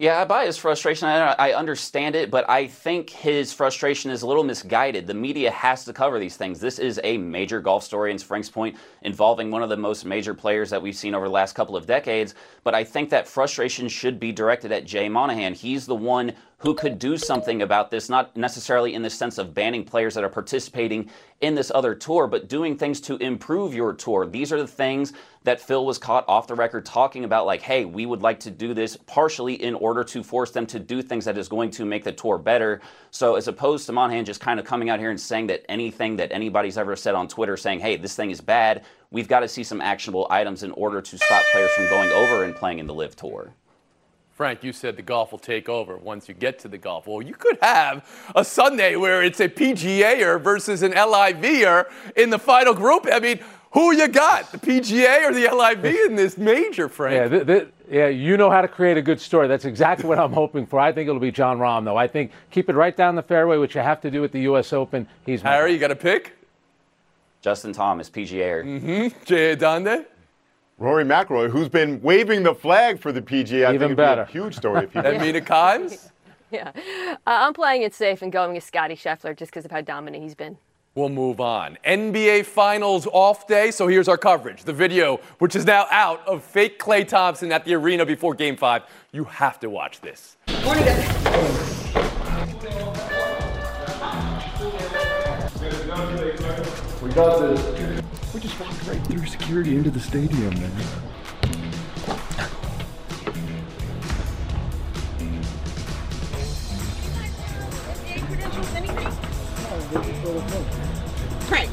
Yeah, 0.00 0.18
I 0.18 0.24
buy 0.24 0.46
his 0.46 0.56
frustration. 0.56 1.08
I, 1.08 1.34
I 1.38 1.52
understand 1.52 2.14
it, 2.14 2.30
but 2.30 2.48
I 2.48 2.68
think 2.68 3.10
his 3.10 3.52
frustration 3.52 4.10
is 4.10 4.22
a 4.22 4.26
little 4.26 4.44
misguided. 4.44 5.06
The 5.06 5.12
media 5.12 5.50
has 5.50 5.84
to 5.84 5.92
cover 5.92 6.18
these 6.18 6.38
things. 6.38 6.58
This 6.58 6.78
is 6.78 6.98
a 7.04 7.18
major 7.18 7.60
golf 7.60 7.84
story, 7.84 8.10
in 8.10 8.16
Frank's 8.16 8.48
point, 8.48 8.78
involving 9.02 9.50
one 9.50 9.62
of 9.62 9.68
the 9.68 9.76
most 9.76 10.06
major 10.06 10.32
players 10.32 10.70
that 10.70 10.80
we've 10.80 10.96
seen 10.96 11.14
over 11.14 11.26
the 11.26 11.32
last 11.34 11.52
couple 11.54 11.76
of 11.76 11.84
decades. 11.84 12.34
But 12.64 12.74
I 12.74 12.82
think 12.82 13.10
that 13.10 13.28
frustration 13.28 13.90
should 13.90 14.18
be 14.18 14.32
directed 14.32 14.72
at 14.72 14.86
Jay 14.86 15.06
Monahan. 15.06 15.52
He's 15.52 15.84
the 15.84 15.96
one 15.96 16.32
who 16.60 16.74
could 16.74 16.98
do 16.98 17.16
something 17.16 17.62
about 17.62 17.90
this, 17.90 18.08
not 18.08 18.36
necessarily 18.36 18.94
in 18.94 19.02
the 19.02 19.10
sense 19.10 19.38
of 19.38 19.54
banning 19.54 19.82
players 19.82 20.14
that 20.14 20.24
are 20.24 20.28
participating 20.28 21.10
in 21.40 21.54
this 21.54 21.72
other 21.74 21.94
tour, 21.94 22.26
but 22.26 22.50
doing 22.50 22.76
things 22.76 23.00
to 23.00 23.16
improve 23.16 23.74
your 23.74 23.94
tour. 23.94 24.26
These 24.26 24.52
are 24.52 24.58
the 24.58 24.66
things 24.66 25.14
that 25.44 25.58
Phil 25.58 25.86
was 25.86 25.96
caught 25.96 26.26
off 26.28 26.46
the 26.46 26.54
record 26.54 26.84
talking 26.84 27.24
about, 27.24 27.46
like, 27.46 27.62
hey, 27.62 27.86
we 27.86 28.04
would 28.04 28.20
like 28.20 28.40
to 28.40 28.50
do 28.50 28.74
this 28.74 28.94
partially 28.94 29.54
in 29.54 29.74
order 29.74 30.04
to 30.04 30.22
force 30.22 30.50
them 30.50 30.66
to 30.66 30.78
do 30.78 31.00
things 31.00 31.24
that 31.24 31.38
is 31.38 31.48
going 31.48 31.70
to 31.70 31.86
make 31.86 32.04
the 32.04 32.12
tour 32.12 32.36
better. 32.36 32.82
So, 33.10 33.36
as 33.36 33.48
opposed 33.48 33.86
to 33.86 33.92
Monahan 33.92 34.26
just 34.26 34.42
kind 34.42 34.60
of 34.60 34.66
coming 34.66 34.90
out 34.90 35.00
here 35.00 35.10
and 35.10 35.18
saying 35.18 35.46
that 35.46 35.64
anything 35.70 36.16
that 36.16 36.30
anybody's 36.30 36.76
ever 36.76 36.94
said 36.94 37.14
on 37.14 37.26
Twitter 37.26 37.56
saying, 37.56 37.80
hey, 37.80 37.96
this 37.96 38.14
thing 38.14 38.30
is 38.30 38.42
bad, 38.42 38.84
we've 39.10 39.28
got 39.28 39.40
to 39.40 39.48
see 39.48 39.64
some 39.64 39.80
actionable 39.80 40.26
items 40.28 40.62
in 40.62 40.72
order 40.72 41.00
to 41.00 41.16
stop 41.16 41.42
players 41.52 41.70
from 41.70 41.88
going 41.88 42.10
over 42.10 42.44
and 42.44 42.54
playing 42.54 42.80
in 42.80 42.86
the 42.86 42.94
LIV 42.94 43.16
tour. 43.16 43.54
Frank, 44.40 44.64
you 44.64 44.72
said 44.72 44.96
the 44.96 45.02
golf 45.02 45.32
will 45.32 45.38
take 45.38 45.68
over 45.68 45.98
once 45.98 46.26
you 46.26 46.32
get 46.32 46.58
to 46.60 46.68
the 46.68 46.78
golf. 46.78 47.06
Well, 47.06 47.20
you 47.20 47.34
could 47.34 47.58
have 47.60 48.08
a 48.34 48.42
Sunday 48.42 48.96
where 48.96 49.22
it's 49.22 49.38
a 49.38 49.50
PGAer 49.50 50.40
versus 50.40 50.82
an 50.82 50.92
LIVer 50.92 51.90
in 52.16 52.30
the 52.30 52.38
final 52.38 52.72
group. 52.72 53.06
I 53.12 53.20
mean, 53.20 53.40
who 53.72 53.94
you 53.94 54.08
got, 54.08 54.50
the 54.50 54.56
PGA 54.56 55.28
or 55.28 55.34
the 55.34 55.46
LIV 55.54 55.84
in 56.06 56.16
this 56.16 56.38
major, 56.38 56.88
Frank? 56.88 57.16
Yeah, 57.16 57.28
th- 57.28 57.46
th- 57.46 57.68
yeah, 57.90 58.08
you 58.08 58.38
know 58.38 58.48
how 58.48 58.62
to 58.62 58.68
create 58.68 58.96
a 58.96 59.02
good 59.02 59.20
story. 59.20 59.46
That's 59.46 59.66
exactly 59.66 60.08
what 60.08 60.18
I'm 60.18 60.32
hoping 60.42 60.64
for. 60.64 60.80
I 60.80 60.90
think 60.90 61.06
it'll 61.06 61.20
be 61.20 61.30
Jon 61.30 61.58
Rahm, 61.58 61.84
though. 61.84 61.98
I 61.98 62.06
think 62.08 62.32
keep 62.50 62.70
it 62.70 62.74
right 62.74 62.96
down 62.96 63.16
the 63.16 63.22
fairway, 63.22 63.58
which 63.58 63.74
you 63.74 63.82
have 63.82 64.00
to 64.00 64.10
do 64.10 64.24
at 64.24 64.32
the 64.32 64.40
U.S. 64.40 64.72
Open. 64.72 65.06
He's 65.26 65.42
Harry, 65.42 65.74
you 65.74 65.78
got 65.78 65.90
a 65.90 65.96
pick? 65.96 66.32
Justin 67.42 67.74
Thomas, 67.74 68.08
PGA. 68.08 68.62
-er. 68.62 68.64
Mm-hmm. 68.64 69.24
Jay 69.26 69.54
Adande? 69.54 70.06
Rory 70.80 71.04
McIlroy, 71.04 71.50
who's 71.50 71.68
been 71.68 72.00
waving 72.00 72.42
the 72.42 72.54
flag 72.54 72.98
for 72.98 73.12
the 73.12 73.20
PGA, 73.20 73.66
I 73.66 73.74
Even 73.74 73.80
think 73.80 73.82
it'd 73.82 73.96
better. 73.98 74.24
be 74.24 74.30
a 74.30 74.32
huge 74.32 74.56
story 74.56 74.84
if 74.84 74.92
he 74.94 74.98
And 75.04 75.20
Mina 75.20 75.40
Kimes? 75.40 76.10
Yeah. 76.52 76.72
Uh, 76.74 77.16
I'm 77.26 77.52
playing 77.54 77.82
it 77.82 77.94
safe 77.94 78.22
and 78.22 78.32
going 78.32 78.54
with 78.54 78.64
Scotty 78.64 78.96
Scheffler 78.96 79.36
just 79.36 79.52
because 79.52 79.64
of 79.64 79.70
how 79.70 79.82
dominant 79.82 80.24
he's 80.24 80.34
been. 80.34 80.58
We'll 80.96 81.08
move 81.08 81.40
on. 81.40 81.78
NBA 81.86 82.44
Finals 82.44 83.06
off 83.12 83.46
day, 83.46 83.70
so 83.70 83.86
here's 83.86 84.08
our 84.08 84.18
coverage. 84.18 84.64
The 84.64 84.72
video, 84.72 85.20
which 85.38 85.54
is 85.54 85.64
now 85.64 85.86
out 85.92 86.26
of 86.26 86.42
fake 86.42 86.80
Klay 86.80 87.06
Thompson 87.06 87.52
at 87.52 87.64
the 87.64 87.74
arena 87.74 88.04
before 88.04 88.34
Game 88.34 88.56
5. 88.56 88.82
You 89.12 89.22
have 89.22 89.60
to 89.60 89.70
watch 89.70 90.00
this. 90.00 90.38
Morning, 90.64 90.84
guys. 90.86 92.20
We 97.00 97.10
got 97.12 97.38
this. 97.38 97.69
We 98.40 98.48
just 98.48 98.58
walked 98.58 98.86
right 98.86 99.06
through 99.06 99.26
security 99.26 99.76
into 99.76 99.90
the 99.90 100.00
stadium, 100.00 100.54
man. 100.54 100.72
Right. 111.50 111.68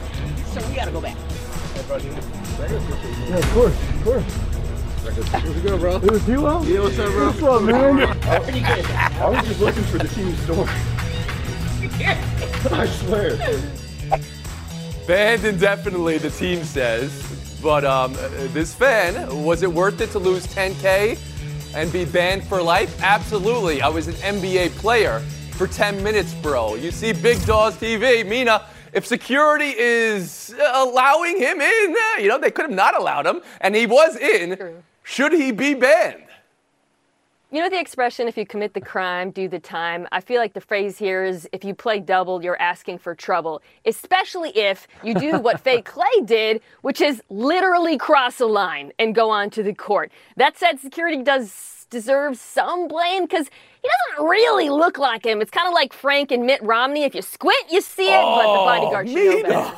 So 0.48 0.68
we 0.68 0.76
gotta 0.76 0.92
go 0.92 1.00
back. 1.00 1.16
Yeah, 3.30 3.38
of 3.38 3.50
course, 3.54 3.90
of 3.90 4.04
course. 4.04 4.24
What's 5.04 5.18
it 5.46 5.64
good, 5.64 5.80
bro? 5.80 5.96
It 5.96 6.12
was 6.12 6.28
you, 6.28 6.48
Al? 6.48 6.66
Yeah, 6.66 6.82
what's 6.82 7.00
up, 7.00 7.12
bro? 7.12 7.28
What's 7.28 7.44
up, 7.44 7.64
man? 7.64 8.20
Pretty 8.44 8.60
good. 8.60 8.86
I 8.86 9.30
was 9.30 9.48
just 9.48 9.62
looking 9.62 9.84
for 9.84 10.00
the 10.00 10.10
team 10.10 10.36
store. 10.36 10.68
I 12.78 12.86
swear. 12.88 13.38
Banned 15.08 15.46
indefinitely, 15.46 16.18
the 16.18 16.30
team 16.30 16.66
says. 16.66 17.24
But 17.64 17.86
um, 17.86 18.12
this 18.52 18.76
fan, 18.76 19.42
was 19.42 19.64
it 19.64 19.72
worth 19.72 20.02
it 20.02 20.12
to 20.12 20.20
lose 20.20 20.46
10K 20.48 21.18
and 21.74 21.90
be 21.94 22.04
banned 22.04 22.44
for 22.44 22.62
life? 22.62 23.02
Absolutely. 23.02 23.82
I 23.82 23.88
was 23.88 24.10
an 24.10 24.16
NBA 24.16 24.72
player 24.72 25.22
for 25.52 25.66
10 25.66 26.04
minutes, 26.04 26.34
bro. 26.34 26.76
You 26.76 26.92
see 26.92 27.14
Big 27.14 27.44
Daws 27.46 27.78
TV, 27.78 28.28
Mina. 28.28 28.66
If 28.92 29.06
security 29.06 29.74
is 29.78 30.54
allowing 30.74 31.38
him 31.38 31.62
in, 31.62 31.96
you 32.20 32.28
know, 32.28 32.38
they 32.38 32.52
could 32.52 32.66
have 32.66 32.76
not 32.76 33.00
allowed 33.00 33.26
him, 33.26 33.42
and 33.62 33.74
he 33.74 33.86
was 33.86 34.18
in. 34.18 34.84
Should 35.04 35.32
he 35.32 35.54
be 35.54 35.74
banned? 35.74 36.27
You 37.50 37.62
know 37.62 37.70
the 37.70 37.80
expression, 37.80 38.28
if 38.28 38.36
you 38.36 38.46
commit 38.46 38.74
the 38.74 38.82
crime, 38.82 39.32
do 39.32 39.48
the 39.48 39.60
time? 39.60 40.06
I 40.12 40.20
feel 40.20 40.42
like 40.42 40.52
the 40.52 40.60
phrase 40.60 40.98
here 40.98 41.24
is 41.24 41.48
if 41.54 41.64
you 41.64 41.74
play 41.74 42.02
double, 42.02 42.44
you're 42.44 42.62
asking 42.62 42.98
for 42.98 43.16
trouble, 43.16 43.62
especially 43.86 44.50
if 44.50 44.86
you 45.02 45.14
do 45.14 45.40
what 45.40 45.62
Fake 45.64 45.86
Klay 45.86 46.26
did, 46.26 46.62
which 46.82 47.00
is 47.00 47.24
literally 47.30 47.98
cross 47.98 48.42
a 48.42 48.46
line 48.46 48.92
and 49.00 49.16
go 49.16 49.30
on 49.30 49.50
to 49.52 49.64
the 49.64 49.74
court. 49.74 50.12
That 50.36 50.58
said, 50.58 50.82
security 50.82 51.24
does 51.24 51.86
deserve 51.90 52.38
some 52.38 52.90
blame 52.90 53.24
because 53.24 53.48
he 53.82 53.90
doesn't 54.10 54.30
really 54.30 54.70
look 54.70 54.98
like 54.98 55.26
him. 55.26 55.42
It's 55.42 55.50
kind 55.50 55.70
of 55.70 55.74
like 55.74 55.94
Frank 55.94 56.34
and 56.34 56.46
Mitt 56.46 56.62
Romney. 56.62 57.06
If 57.06 57.16
you 57.16 57.22
squint, 57.22 57.72
you 57.72 57.80
see 57.80 58.10
it, 58.10 58.22
but 58.22 58.44
the 58.44 58.60
oh, 58.60 58.66
bodyguard 58.66 59.08
should 59.08 59.44
know 59.44 59.44
better. 59.44 59.78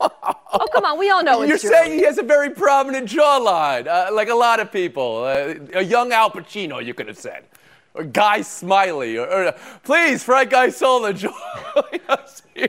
Oh, 0.00 0.66
come 0.72 0.84
on, 0.84 0.98
we 0.98 1.10
all 1.10 1.22
know 1.22 1.42
it's 1.42 1.48
You're 1.48 1.58
true. 1.58 1.70
saying 1.70 1.92
he 1.92 2.04
has 2.04 2.18
a 2.18 2.22
very 2.22 2.50
prominent 2.50 3.08
jawline, 3.08 3.86
uh, 3.86 4.10
like 4.12 4.28
a 4.28 4.34
lot 4.34 4.60
of 4.60 4.72
people. 4.72 5.24
Uh, 5.24 5.54
a 5.74 5.82
young 5.82 6.12
Al 6.12 6.30
Pacino, 6.30 6.84
you 6.84 6.94
could 6.94 7.08
have 7.08 7.18
said. 7.18 7.44
Or 7.94 8.04
Guy 8.04 8.42
Smiley. 8.42 9.16
Or, 9.18 9.26
or 9.26 9.52
please, 9.82 10.22
Frank 10.22 10.52
Isola, 10.54 11.12
join 11.14 11.32
us 12.08 12.42
here. 12.54 12.68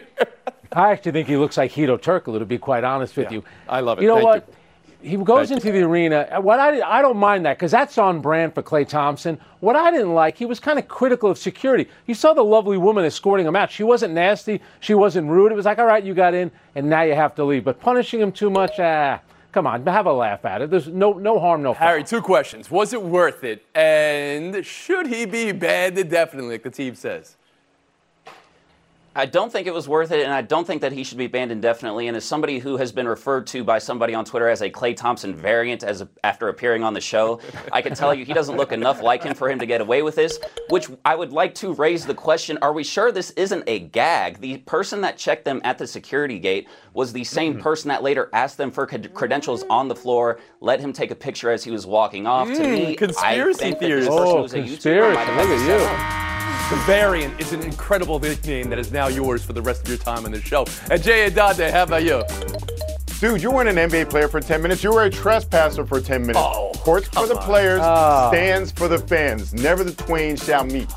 I 0.71 0.91
actually 0.91 1.13
think 1.13 1.27
he 1.27 1.37
looks 1.37 1.57
like 1.57 1.71
Hedo 1.71 1.97
Turkoglu, 1.99 2.39
to 2.39 2.45
be 2.45 2.57
quite 2.57 2.83
honest 2.83 3.15
with 3.17 3.27
Yeah, 3.27 3.37
you. 3.37 3.43
I 3.67 3.79
love 3.79 3.99
it. 3.99 4.03
You 4.03 4.07
know 4.09 4.15
Thank 4.15 4.25
what? 4.25 4.47
you. 4.47 4.53
He 5.01 5.15
goes 5.15 5.49
into 5.51 5.71
the 5.71 5.81
arena. 5.81 6.27
uh, 6.29 6.41
What 6.41 6.59
I 6.59 6.81
I 6.81 7.01
don't 7.01 7.17
mind 7.17 7.45
that 7.45 7.57
because 7.57 7.71
that's 7.71 7.97
on 7.97 8.19
brand 8.19 8.53
for 8.53 8.61
Klay 8.61 8.87
Thompson. 8.87 9.39
What 9.61 9.75
I 9.75 9.91
didn't 9.91 10.13
like, 10.13 10.37
he 10.37 10.45
was 10.45 10.59
kind 10.59 10.77
of 10.77 10.87
critical 10.87 11.29
of 11.31 11.37
security. 11.37 11.87
You 12.05 12.13
saw 12.13 12.33
the 12.33 12.43
lovely 12.43 12.77
woman 12.77 13.05
escorting 13.05 13.45
him 13.47 13.55
out. 13.55 13.71
She 13.71 13.83
wasn't 13.83 14.13
nasty. 14.13 14.59
She 14.81 14.93
wasn't 14.93 15.29
rude. 15.29 15.51
It 15.51 15.55
was 15.55 15.65
like, 15.65 15.79
all 15.79 15.85
right, 15.85 16.03
you 16.03 16.13
got 16.13 16.33
in, 16.33 16.51
and 16.75 16.89
now 16.89 17.03
you 17.03 17.15
have 17.15 17.33
to 17.35 17.43
leave. 17.45 17.63
But 17.63 17.79
punishing 17.79 18.19
him 18.19 18.31
too 18.33 18.49
much, 18.49 18.79
ah, 18.79 19.21
come 19.53 19.65
on, 19.67 19.85
have 19.85 20.05
a 20.05 20.11
laugh 20.13 20.43
at 20.43 20.61
it. 20.61 20.69
There's 20.69 20.87
no 20.89 21.13
no 21.13 21.39
harm, 21.39 21.63
no 21.63 21.73
foul. 21.73 21.87
Harry, 21.87 22.03
two 22.03 22.21
questions. 22.21 22.69
Was 22.69 22.91
it 22.91 23.01
worth 23.01 23.43
it? 23.45 23.65
And 23.75 24.65
should 24.65 25.07
he 25.07 25.25
be 25.25 25.53
banned 25.53 25.97
indefinitely, 25.97 26.51
like 26.55 26.63
the 26.63 26.71
team 26.71 26.95
says? 26.95 27.37
I 29.15 29.25
don't 29.25 29.51
think 29.51 29.67
it 29.67 29.73
was 29.73 29.87
worth 29.87 30.11
it, 30.11 30.23
and 30.23 30.31
I 30.31 30.41
don't 30.41 30.65
think 30.65 30.81
that 30.81 30.91
he 30.91 31.03
should 31.03 31.17
be 31.17 31.27
banned 31.27 31.51
indefinitely. 31.51 32.07
And 32.07 32.15
as 32.15 32.23
somebody 32.23 32.59
who 32.59 32.77
has 32.77 32.91
been 32.91 33.07
referred 33.07 33.47
to 33.47 33.63
by 33.63 33.79
somebody 33.79 34.13
on 34.13 34.23
Twitter 34.23 34.47
as 34.47 34.61
a 34.61 34.69
Klay 34.69 34.95
Thompson 34.95 35.35
variant 35.35 35.83
as 35.83 36.01
a, 36.01 36.09
after 36.23 36.47
appearing 36.49 36.83
on 36.83 36.93
the 36.93 37.01
show, 37.01 37.39
I 37.71 37.81
can 37.81 37.95
tell 37.95 38.13
you 38.13 38.23
he 38.23 38.33
doesn't 38.33 38.55
look 38.55 38.71
enough 38.71 39.01
like 39.01 39.23
him 39.23 39.33
for 39.33 39.49
him 39.49 39.59
to 39.59 39.65
get 39.65 39.81
away 39.81 40.03
with 40.03 40.15
this. 40.15 40.39
Which 40.69 40.87
I 41.03 41.15
would 41.15 41.33
like 41.33 41.55
to 41.55 41.73
raise 41.73 42.05
the 42.05 42.13
question: 42.13 42.57
Are 42.61 42.71
we 42.71 42.83
sure 42.83 43.11
this 43.11 43.31
isn't 43.31 43.63
a 43.67 43.79
gag? 43.79 44.39
The 44.39 44.57
person 44.59 45.01
that 45.01 45.17
checked 45.17 45.43
them 45.43 45.59
at 45.63 45.77
the 45.77 45.87
security 45.87 46.39
gate 46.39 46.67
was 46.93 47.11
the 47.11 47.23
same 47.23 47.55
mm. 47.55 47.61
person 47.61 47.89
that 47.89 48.03
later 48.03 48.29
asked 48.33 48.57
them 48.57 48.71
for 48.71 48.85
cred- 48.85 49.13
credentials 49.13 49.63
on 49.69 49.87
the 49.87 49.95
floor, 49.95 50.39
let 50.61 50.79
him 50.79 50.93
take 50.93 51.11
a 51.11 51.15
picture 51.15 51.49
as 51.51 51.63
he 51.63 51.71
was 51.71 51.85
walking 51.85 52.27
off. 52.27 52.47
to 52.47 52.53
mm. 52.53 52.71
me, 52.71 52.91
I 52.91 52.95
conspiracy 52.95 53.59
think 53.59 53.79
that 53.79 53.85
theories. 53.85 54.05
this 54.05 54.15
person 54.15 54.37
Oh, 54.37 54.41
was 54.43 54.53
a 54.53 54.57
YouTuber. 54.59 54.67
conspiracy. 54.67 55.15
might 55.15 55.37
Look 55.37 55.49
at 55.49 55.67
this 55.67 56.23
you. 56.23 56.28
Set. 56.69 56.75
The 56.77 56.83
variant 56.85 57.39
is 57.41 57.51
an 57.53 57.61
incredible 57.61 58.19
nickname 58.19 58.69
that 58.69 58.79
is 58.79 58.91
now 58.91 59.07
yours 59.07 59.43
for 59.43 59.53
the 59.53 59.61
rest 59.61 59.81
of 59.83 59.87
your 59.89 59.97
time 59.97 60.25
on 60.25 60.31
the 60.31 60.41
show. 60.41 60.65
And 60.91 61.01
Jay 61.01 61.29
Adande, 61.29 61.71
how 61.71 61.83
about 61.83 62.03
you? 62.03 62.23
Dude, 63.19 63.41
you 63.41 63.51
weren't 63.51 63.67
an 63.69 63.75
NBA 63.89 64.09
player 64.09 64.27
for 64.29 64.39
10 64.39 64.61
minutes. 64.61 64.83
You 64.83 64.93
were 64.93 65.03
a 65.03 65.09
trespasser 65.09 65.85
for 65.85 65.99
10 65.99 66.21
minutes. 66.21 66.39
Oh, 66.41 66.71
Courts 66.75 67.07
for 67.09 67.27
the 67.27 67.35
on. 67.37 67.43
players, 67.43 67.81
Ah. 67.81 68.29
stands 68.31 68.71
for 68.71 68.87
the 68.87 68.97
fans. 68.99 69.53
Never 69.53 69.83
the 69.83 69.91
twain 69.91 70.37
shall 70.37 70.63
meet. 70.63 70.89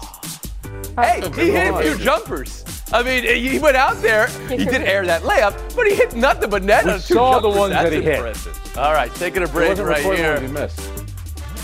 Hey, 0.96 1.20
he 1.34 1.50
hit 1.50 1.74
a 1.74 1.82
few 1.82 1.96
jumpers. 1.98 2.64
I 2.92 3.02
mean, 3.02 3.24
he 3.24 3.58
went 3.58 3.76
out 3.76 4.00
there. 4.02 4.26
He 4.48 4.58
did 4.58 4.82
air 4.82 5.04
that 5.06 5.22
layup, 5.22 5.54
but 5.74 5.86
he 5.88 5.94
hit 5.94 6.14
nothing 6.14 6.50
but 6.50 6.62
net. 6.62 6.84
We 6.84 6.90
on 6.92 6.96
two 6.98 7.14
saw 7.14 7.40
the 7.40 7.48
jumpers. 7.48 7.58
ones 7.58 7.72
That's 7.72 7.90
that 7.90 7.96
he 7.96 8.02
hit. 8.02 8.14
impressive. 8.16 8.76
All 8.78 8.92
right, 8.92 9.12
taking 9.14 9.42
a 9.42 9.48
break 9.48 9.78
right 9.78 10.02
here. 10.04 10.38
he 10.38 10.46
missed. 10.48 10.78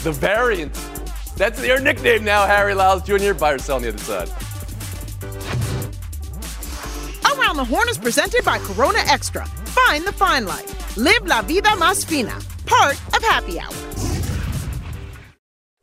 The 0.02 0.12
variant. 0.12 0.74
That's 1.38 1.64
your 1.64 1.78
nickname 1.78 2.24
now, 2.24 2.46
Harry 2.48 2.74
Lyles 2.74 3.04
Jr. 3.04 3.32
Buy 3.32 3.52
or 3.52 3.58
sell 3.58 3.76
on 3.76 3.82
the 3.82 3.90
other 3.90 3.98
side. 3.98 4.28
Around 7.32 7.56
the 7.58 7.64
Horn 7.64 7.88
is 7.88 7.96
presented 7.96 8.44
by 8.44 8.58
Corona 8.58 8.98
Extra. 9.06 9.46
Find 9.46 10.04
the 10.04 10.12
fine 10.12 10.46
life. 10.46 10.96
Live 10.96 11.24
la 11.26 11.42
vida 11.42 11.70
más 11.76 12.04
fina. 12.04 12.36
Part 12.66 12.96
of 13.14 13.22
Happy 13.22 13.60
Hour. 13.60 14.17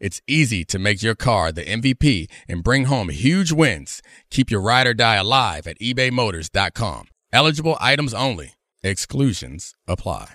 It's 0.00 0.20
easy 0.26 0.64
to 0.66 0.78
make 0.78 1.02
your 1.02 1.14
car 1.14 1.50
the 1.52 1.64
MVP 1.64 2.30
and 2.48 2.62
bring 2.62 2.84
home 2.84 3.08
huge 3.08 3.52
wins. 3.52 4.02
Keep 4.30 4.50
your 4.50 4.60
ride 4.60 4.86
or 4.86 4.94
die 4.94 5.16
alive 5.16 5.66
at 5.66 5.78
ebaymotors.com. 5.80 7.08
Eligible 7.32 7.76
items 7.80 8.14
only. 8.14 8.54
Exclusions 8.82 9.74
apply. 9.86 10.34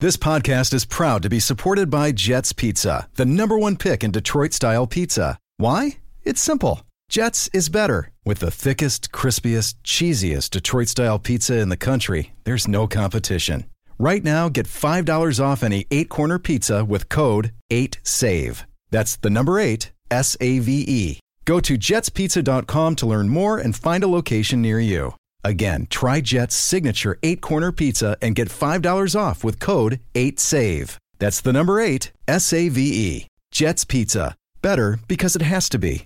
This 0.00 0.16
podcast 0.16 0.72
is 0.72 0.86
proud 0.86 1.22
to 1.24 1.28
be 1.28 1.40
supported 1.40 1.90
by 1.90 2.12
Jets 2.12 2.54
Pizza, 2.54 3.08
the 3.16 3.26
number 3.26 3.58
one 3.58 3.76
pick 3.76 4.02
in 4.02 4.10
Detroit 4.10 4.54
style 4.54 4.86
pizza. 4.86 5.38
Why? 5.58 5.98
It's 6.22 6.40
simple. 6.40 6.80
Jets 7.10 7.50
is 7.52 7.68
better. 7.68 8.10
With 8.24 8.38
the 8.38 8.50
thickest, 8.50 9.12
crispiest, 9.12 9.74
cheesiest 9.84 10.50
Detroit 10.50 10.88
style 10.88 11.18
pizza 11.18 11.58
in 11.58 11.68
the 11.68 11.76
country, 11.76 12.32
there's 12.44 12.68
no 12.68 12.86
competition. 12.86 13.66
Right 13.98 14.24
now, 14.24 14.48
get 14.48 14.66
$5 14.66 15.44
off 15.44 15.62
any 15.62 15.86
eight 15.90 16.08
corner 16.08 16.38
pizza 16.38 16.82
with 16.82 17.10
code 17.10 17.52
8SAVE. 17.70 18.64
That's 18.90 19.16
the 19.16 19.30
number 19.30 19.58
eight, 19.58 19.92
S 20.10 20.36
A 20.40 20.58
V 20.58 20.84
E. 20.86 21.20
Go 21.44 21.60
to 21.60 21.78
jetspizza.com 21.78 22.96
to 22.96 23.06
learn 23.06 23.28
more 23.28 23.58
and 23.58 23.74
find 23.74 24.04
a 24.04 24.08
location 24.08 24.62
near 24.62 24.78
you. 24.78 25.14
Again, 25.42 25.86
try 25.90 26.20
Jet's 26.20 26.54
signature 26.54 27.18
eight 27.22 27.40
corner 27.40 27.72
pizza 27.72 28.16
and 28.20 28.34
get 28.34 28.48
$5 28.48 29.18
off 29.18 29.42
with 29.42 29.58
code 29.58 30.00
8SAVE. 30.14 30.96
That's 31.18 31.40
the 31.40 31.52
number 31.52 31.80
eight, 31.80 32.12
S 32.28 32.52
A 32.52 32.68
V 32.68 32.80
E. 32.82 33.26
Jet's 33.50 33.84
Pizza. 33.84 34.36
Better 34.62 35.00
because 35.08 35.34
it 35.34 35.42
has 35.42 35.68
to 35.70 35.78
be. 35.78 36.04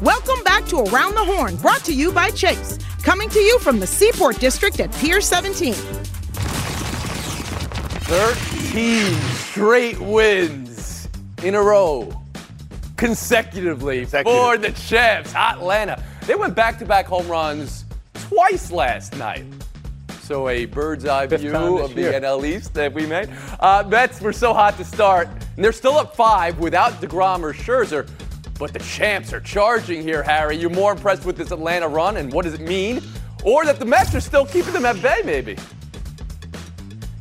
Welcome 0.00 0.42
back 0.44 0.64
to 0.66 0.80
Around 0.80 1.14
the 1.14 1.24
Horn, 1.24 1.56
brought 1.56 1.84
to 1.84 1.92
you 1.94 2.10
by 2.12 2.30
Chase. 2.30 2.78
Coming 3.02 3.28
to 3.30 3.38
you 3.38 3.58
from 3.58 3.78
the 3.80 3.86
Seaport 3.86 4.38
District 4.38 4.80
at 4.80 4.92
Pier 4.96 5.20
17. 5.20 5.74
13 8.04 9.14
straight 9.34 10.00
wins 10.00 10.61
in 11.42 11.54
a 11.54 11.62
row 11.62 12.22
consecutively 12.96 14.04
for 14.04 14.56
the 14.56 14.72
champs, 14.76 15.34
Atlanta. 15.34 16.02
They 16.26 16.36
went 16.36 16.54
back 16.54 16.78
to 16.78 16.84
back 16.84 17.06
home 17.06 17.26
runs 17.26 17.84
twice 18.14 18.70
last 18.70 19.16
night. 19.16 19.44
So 20.20 20.48
a 20.48 20.66
bird's 20.66 21.04
eye 21.04 21.26
Fifth 21.26 21.40
view 21.40 21.78
of 21.78 21.94
the 21.94 22.00
year. 22.00 22.12
NL 22.12 22.46
East 22.46 22.74
that 22.74 22.92
we 22.92 23.06
made. 23.06 23.28
Uh, 23.58 23.84
Mets 23.88 24.20
were 24.20 24.32
so 24.32 24.54
hot 24.54 24.76
to 24.76 24.84
start, 24.84 25.28
and 25.56 25.64
they're 25.64 25.72
still 25.72 25.98
up 25.98 26.14
five 26.14 26.58
without 26.60 26.92
DeGrom 27.00 27.42
or 27.42 27.52
Scherzer. 27.52 28.08
But 28.56 28.72
the 28.72 28.78
champs 28.78 29.32
are 29.32 29.40
charging 29.40 30.02
here, 30.02 30.22
Harry. 30.22 30.56
You're 30.56 30.70
more 30.70 30.92
impressed 30.92 31.24
with 31.24 31.36
this 31.36 31.50
Atlanta 31.50 31.88
run, 31.88 32.18
and 32.18 32.32
what 32.32 32.44
does 32.44 32.54
it 32.54 32.60
mean? 32.60 33.02
Or 33.44 33.64
that 33.64 33.80
the 33.80 33.84
Mets 33.84 34.14
are 34.14 34.20
still 34.20 34.46
keeping 34.46 34.72
them 34.72 34.86
at 34.86 35.02
bay, 35.02 35.22
maybe? 35.24 35.56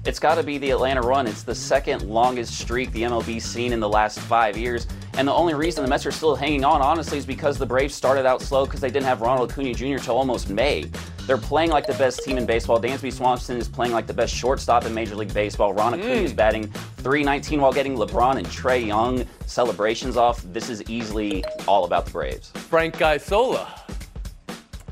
It's 0.03 0.17
got 0.17 0.35
to 0.35 0.43
be 0.43 0.57
the 0.57 0.71
Atlanta 0.71 1.01
run. 1.01 1.27
It's 1.27 1.43
the 1.43 1.53
second 1.53 2.09
longest 2.09 2.59
streak 2.59 2.91
the 2.91 3.03
MLB's 3.03 3.43
seen 3.43 3.71
in 3.71 3.79
the 3.79 3.87
last 3.87 4.19
five 4.19 4.57
years. 4.57 4.87
And 5.13 5.27
the 5.27 5.33
only 5.33 5.53
reason 5.53 5.83
the 5.83 5.89
Mets 5.89 6.07
are 6.07 6.11
still 6.11 6.35
hanging 6.35 6.65
on, 6.65 6.81
honestly, 6.81 7.19
is 7.19 7.25
because 7.25 7.59
the 7.59 7.67
Braves 7.67 7.93
started 7.93 8.25
out 8.25 8.41
slow 8.41 8.65
because 8.65 8.79
they 8.79 8.89
didn't 8.89 9.05
have 9.05 9.21
Ronald 9.21 9.51
Acuna 9.51 9.75
Jr. 9.75 9.97
till 9.97 10.17
almost 10.17 10.49
May. 10.49 10.89
They're 11.27 11.37
playing 11.37 11.69
like 11.69 11.85
the 11.85 11.93
best 11.93 12.23
team 12.23 12.39
in 12.39 12.47
baseball. 12.47 12.81
Dansby 12.81 13.13
Swanson 13.13 13.57
is 13.57 13.69
playing 13.69 13.91
like 13.91 14.07
the 14.07 14.13
best 14.13 14.33
shortstop 14.33 14.85
in 14.85 14.93
Major 14.93 15.15
League 15.15 15.35
Baseball. 15.35 15.71
Ron 15.71 15.93
Acuna 15.93 16.13
is 16.13 16.31
hmm. 16.31 16.37
batting 16.37 16.67
319 16.97 17.61
while 17.61 17.71
getting 17.71 17.95
LeBron 17.95 18.37
and 18.37 18.47
Trae 18.47 18.83
Young 18.83 19.23
celebrations 19.45 20.17
off. 20.17 20.41
This 20.51 20.69
is 20.71 20.81
easily 20.89 21.43
all 21.67 21.85
about 21.85 22.05
the 22.05 22.11
Braves. 22.11 22.49
Frank 22.49 22.99
Isola. 22.99 23.80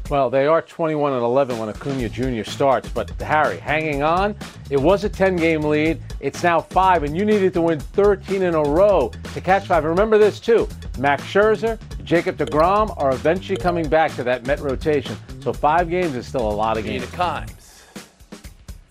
Well, 0.10 0.32
they 0.32 0.48
are 0.48 0.64
21 0.64 1.14
and 1.14 1.22
11 1.22 1.60
when 1.60 1.70
Acuna 1.70 2.10
Jr. 2.10 2.50
starts, 2.50 2.90
but 2.90 3.12
Harry, 3.22 3.60
hanging 3.60 4.02
on. 4.02 4.36
It 4.72 4.78
was 4.78 5.04
a 5.04 5.10
10 5.10 5.36
game 5.36 5.62
lead. 5.62 6.02
It's 6.20 6.42
now 6.42 6.62
five, 6.62 7.04
and 7.04 7.16
you 7.16 7.26
needed 7.26 7.54
to 7.54 7.62
win 7.62 7.80
13 7.80 8.42
in 8.42 8.56
a 8.56 8.64
row 8.64 9.12
to 9.36 9.42
catch 9.42 9.68
five. 9.68 9.84
Remember 9.84 10.18
this, 10.18 10.40
too. 10.40 10.68
Max 10.98 11.22
Scherzer, 11.24 11.80
Jacob 12.04 12.38
DeGrom 12.38 12.92
are 12.98 13.12
eventually 13.12 13.58
coming 13.58 13.88
back 13.88 14.16
to 14.16 14.24
that 14.24 14.48
Met 14.48 14.62
rotation. 14.62 15.16
So 15.42 15.54
five 15.54 15.92
games 15.92 16.16
is 16.16 16.26
still 16.26 16.50
a 16.50 16.56
lot 16.56 16.78
of 16.80 16.86
games. 16.86 17.06
Kimes. 17.08 17.59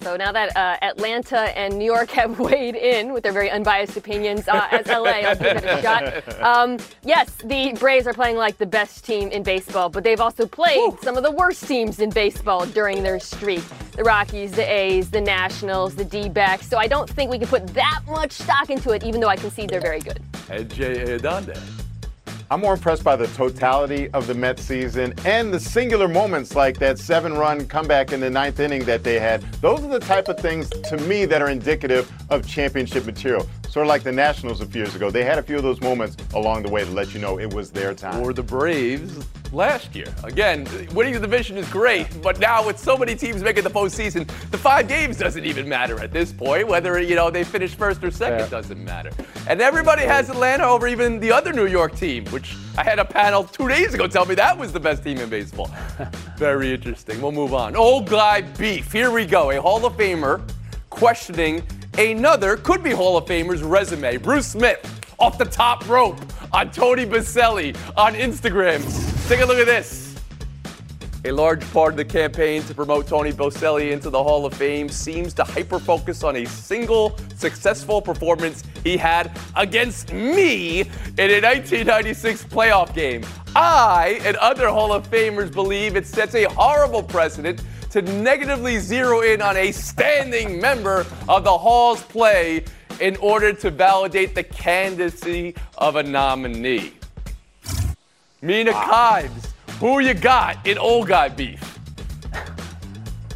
So 0.00 0.16
now 0.16 0.32
that 0.32 0.56
uh, 0.56 0.76
Atlanta 0.82 1.56
and 1.58 1.76
New 1.78 1.84
York 1.84 2.10
have 2.12 2.38
weighed 2.38 2.76
in 2.76 3.12
with 3.12 3.22
their 3.24 3.32
very 3.32 3.50
unbiased 3.50 3.96
opinions, 3.96 4.46
uh, 4.48 4.68
as 4.70 4.86
LA, 4.86 5.10
I'll 5.10 5.36
give 5.36 5.56
it 5.56 5.64
a 5.64 5.82
shot. 5.82 6.42
Um, 6.42 6.78
yes, 7.02 7.30
the 7.44 7.76
Braves 7.78 8.06
are 8.06 8.14
playing 8.14 8.36
like 8.36 8.58
the 8.58 8.66
best 8.66 9.04
team 9.04 9.28
in 9.30 9.42
baseball, 9.42 9.88
but 9.88 10.04
they've 10.04 10.20
also 10.20 10.46
played 10.46 11.00
some 11.02 11.16
of 11.16 11.22
the 11.22 11.32
worst 11.32 11.66
teams 11.66 12.00
in 12.00 12.10
baseball 12.10 12.66
during 12.66 13.02
their 13.02 13.18
streak. 13.18 13.62
The 13.92 14.04
Rockies, 14.04 14.52
the 14.52 14.70
A's, 14.70 15.10
the 15.10 15.20
Nationals, 15.20 15.96
the 15.96 16.04
D-backs. 16.04 16.68
So 16.68 16.78
I 16.78 16.86
don't 16.86 17.10
think 17.10 17.30
we 17.30 17.38
can 17.38 17.48
put 17.48 17.66
that 17.68 18.00
much 18.06 18.32
stock 18.32 18.70
into 18.70 18.92
it, 18.92 19.02
even 19.02 19.20
though 19.20 19.28
I 19.28 19.36
concede 19.36 19.70
they're 19.70 19.80
very 19.80 20.00
good. 20.00 20.22
And 20.48 20.72
Jay 20.72 21.18
Adande. 21.18 21.58
I'm 22.50 22.60
more 22.60 22.72
impressed 22.72 23.04
by 23.04 23.14
the 23.14 23.26
totality 23.28 24.08
of 24.14 24.26
the 24.26 24.32
Mets 24.32 24.62
season 24.62 25.12
and 25.26 25.52
the 25.52 25.60
singular 25.60 26.08
moments 26.08 26.54
like 26.54 26.78
that 26.78 26.98
seven 26.98 27.34
run 27.34 27.66
comeback 27.66 28.10
in 28.10 28.20
the 28.20 28.30
ninth 28.30 28.58
inning 28.58 28.84
that 28.84 29.04
they 29.04 29.18
had. 29.18 29.42
Those 29.60 29.80
are 29.80 29.88
the 29.88 30.00
type 30.00 30.28
of 30.28 30.40
things 30.40 30.70
to 30.70 30.96
me 30.96 31.26
that 31.26 31.42
are 31.42 31.50
indicative 31.50 32.10
of 32.30 32.48
championship 32.48 33.04
material. 33.04 33.46
Sort 33.68 33.84
of 33.84 33.88
like 33.88 34.02
the 34.02 34.12
Nationals 34.12 34.62
a 34.62 34.66
few 34.66 34.80
years 34.80 34.94
ago. 34.94 35.10
They 35.10 35.24
had 35.24 35.36
a 35.36 35.42
few 35.42 35.56
of 35.56 35.62
those 35.62 35.82
moments 35.82 36.16
along 36.32 36.62
the 36.62 36.70
way 36.70 36.84
to 36.84 36.90
let 36.90 37.12
you 37.12 37.20
know 37.20 37.38
it 37.38 37.52
was 37.52 37.70
their 37.70 37.92
time. 37.92 38.22
Or 38.22 38.32
the 38.32 38.42
Braves 38.42 39.26
last 39.52 39.94
year. 39.94 40.06
Again, 40.24 40.66
winning 40.94 41.14
the 41.14 41.20
division 41.20 41.56
is 41.56 41.68
great, 41.70 42.06
but 42.22 42.38
now 42.38 42.64
with 42.66 42.78
so 42.78 42.96
many 42.96 43.14
teams 43.14 43.42
making 43.42 43.64
the 43.64 43.70
postseason, 43.70 44.26
the 44.50 44.58
five 44.58 44.88
games 44.88 45.16
doesn't 45.16 45.44
even 45.44 45.68
matter 45.68 45.98
at 46.00 46.12
this 46.12 46.32
point. 46.32 46.66
Whether 46.68 47.00
you 47.00 47.14
know 47.14 47.30
they 47.30 47.44
finish 47.44 47.74
first 47.74 48.02
or 48.04 48.10
second 48.10 48.40
Yeah. 48.40 48.48
doesn't 48.48 48.82
matter. 48.84 49.10
And 49.48 49.60
everybody 49.60 50.02
has 50.02 50.28
Atlanta 50.30 50.64
over 50.64 50.86
even 50.88 51.20
the 51.20 51.32
other 51.32 51.52
New 51.52 51.66
York 51.66 51.96
team, 51.96 52.24
which 52.26 52.54
I 52.76 52.84
had 52.84 52.98
a 52.98 53.04
panel 53.04 53.44
two 53.44 53.68
days 53.68 53.94
ago 53.94 54.06
tell 54.06 54.26
me 54.26 54.34
that 54.34 54.56
was 54.56 54.72
the 54.72 54.80
best 54.80 55.02
team 55.02 55.18
in 55.18 55.28
baseball. 55.28 55.70
Very 56.36 56.72
interesting. 56.74 57.20
We'll 57.20 57.32
move 57.32 57.54
on. 57.54 57.74
Old 57.76 58.08
guy 58.08 58.42
beef. 58.42 58.92
Here 58.92 59.10
we 59.10 59.24
go. 59.26 59.50
A 59.50 59.60
Hall 59.60 59.84
of 59.84 59.94
Famer 59.96 60.42
questioning 60.90 61.62
another 61.96 62.56
could 62.56 62.82
be 62.82 62.90
Hall 62.90 63.16
of 63.16 63.24
Famer's 63.26 63.62
resume. 63.62 64.16
Bruce 64.18 64.48
Smith 64.48 64.94
off 65.18 65.36
the 65.38 65.44
top 65.44 65.88
rope 65.88 66.18
on 66.52 66.70
Tony 66.70 67.04
Boselli 67.04 67.76
on 67.96 68.14
Instagram. 68.14 68.80
Take 69.28 69.40
a 69.40 69.44
look 69.44 69.58
at 69.58 69.66
this. 69.66 70.14
A 71.26 71.32
large 71.32 71.60
part 71.70 71.92
of 71.92 71.98
the 71.98 72.04
campaign 72.06 72.62
to 72.62 72.74
promote 72.74 73.06
Tony 73.06 73.30
Boselli 73.30 73.92
into 73.92 74.08
the 74.08 74.22
Hall 74.22 74.46
of 74.46 74.54
Fame 74.54 74.88
seems 74.88 75.34
to 75.34 75.44
hyper 75.44 75.78
focus 75.78 76.24
on 76.24 76.36
a 76.36 76.46
single 76.46 77.14
successful 77.36 78.00
performance 78.00 78.64
he 78.84 78.96
had 78.96 79.38
against 79.54 80.14
me 80.14 80.80
in 80.80 81.30
a 81.30 81.42
1996 81.42 82.44
playoff 82.44 82.94
game. 82.94 83.22
I 83.54 84.18
and 84.22 84.34
other 84.38 84.70
Hall 84.70 84.94
of 84.94 85.06
Famers 85.10 85.52
believe 85.52 85.94
it 85.94 86.06
sets 86.06 86.34
a 86.34 86.44
horrible 86.44 87.02
precedent 87.02 87.62
to 87.90 88.00
negatively 88.00 88.78
zero 88.78 89.20
in 89.20 89.42
on 89.42 89.58
a 89.58 89.72
standing 89.72 90.58
member 90.58 91.04
of 91.28 91.44
the 91.44 91.58
Hall's 91.58 92.00
play 92.04 92.64
in 92.98 93.14
order 93.16 93.52
to 93.52 93.70
validate 93.70 94.34
the 94.34 94.42
candidacy 94.42 95.54
of 95.76 95.96
a 95.96 96.02
nominee. 96.02 96.97
Mina 98.40 98.70
Kimes, 98.72 99.52
who 99.80 99.98
you 99.98 100.14
got 100.14 100.64
in 100.64 100.78
old 100.78 101.08
guy 101.08 101.28
beef? 101.28 101.60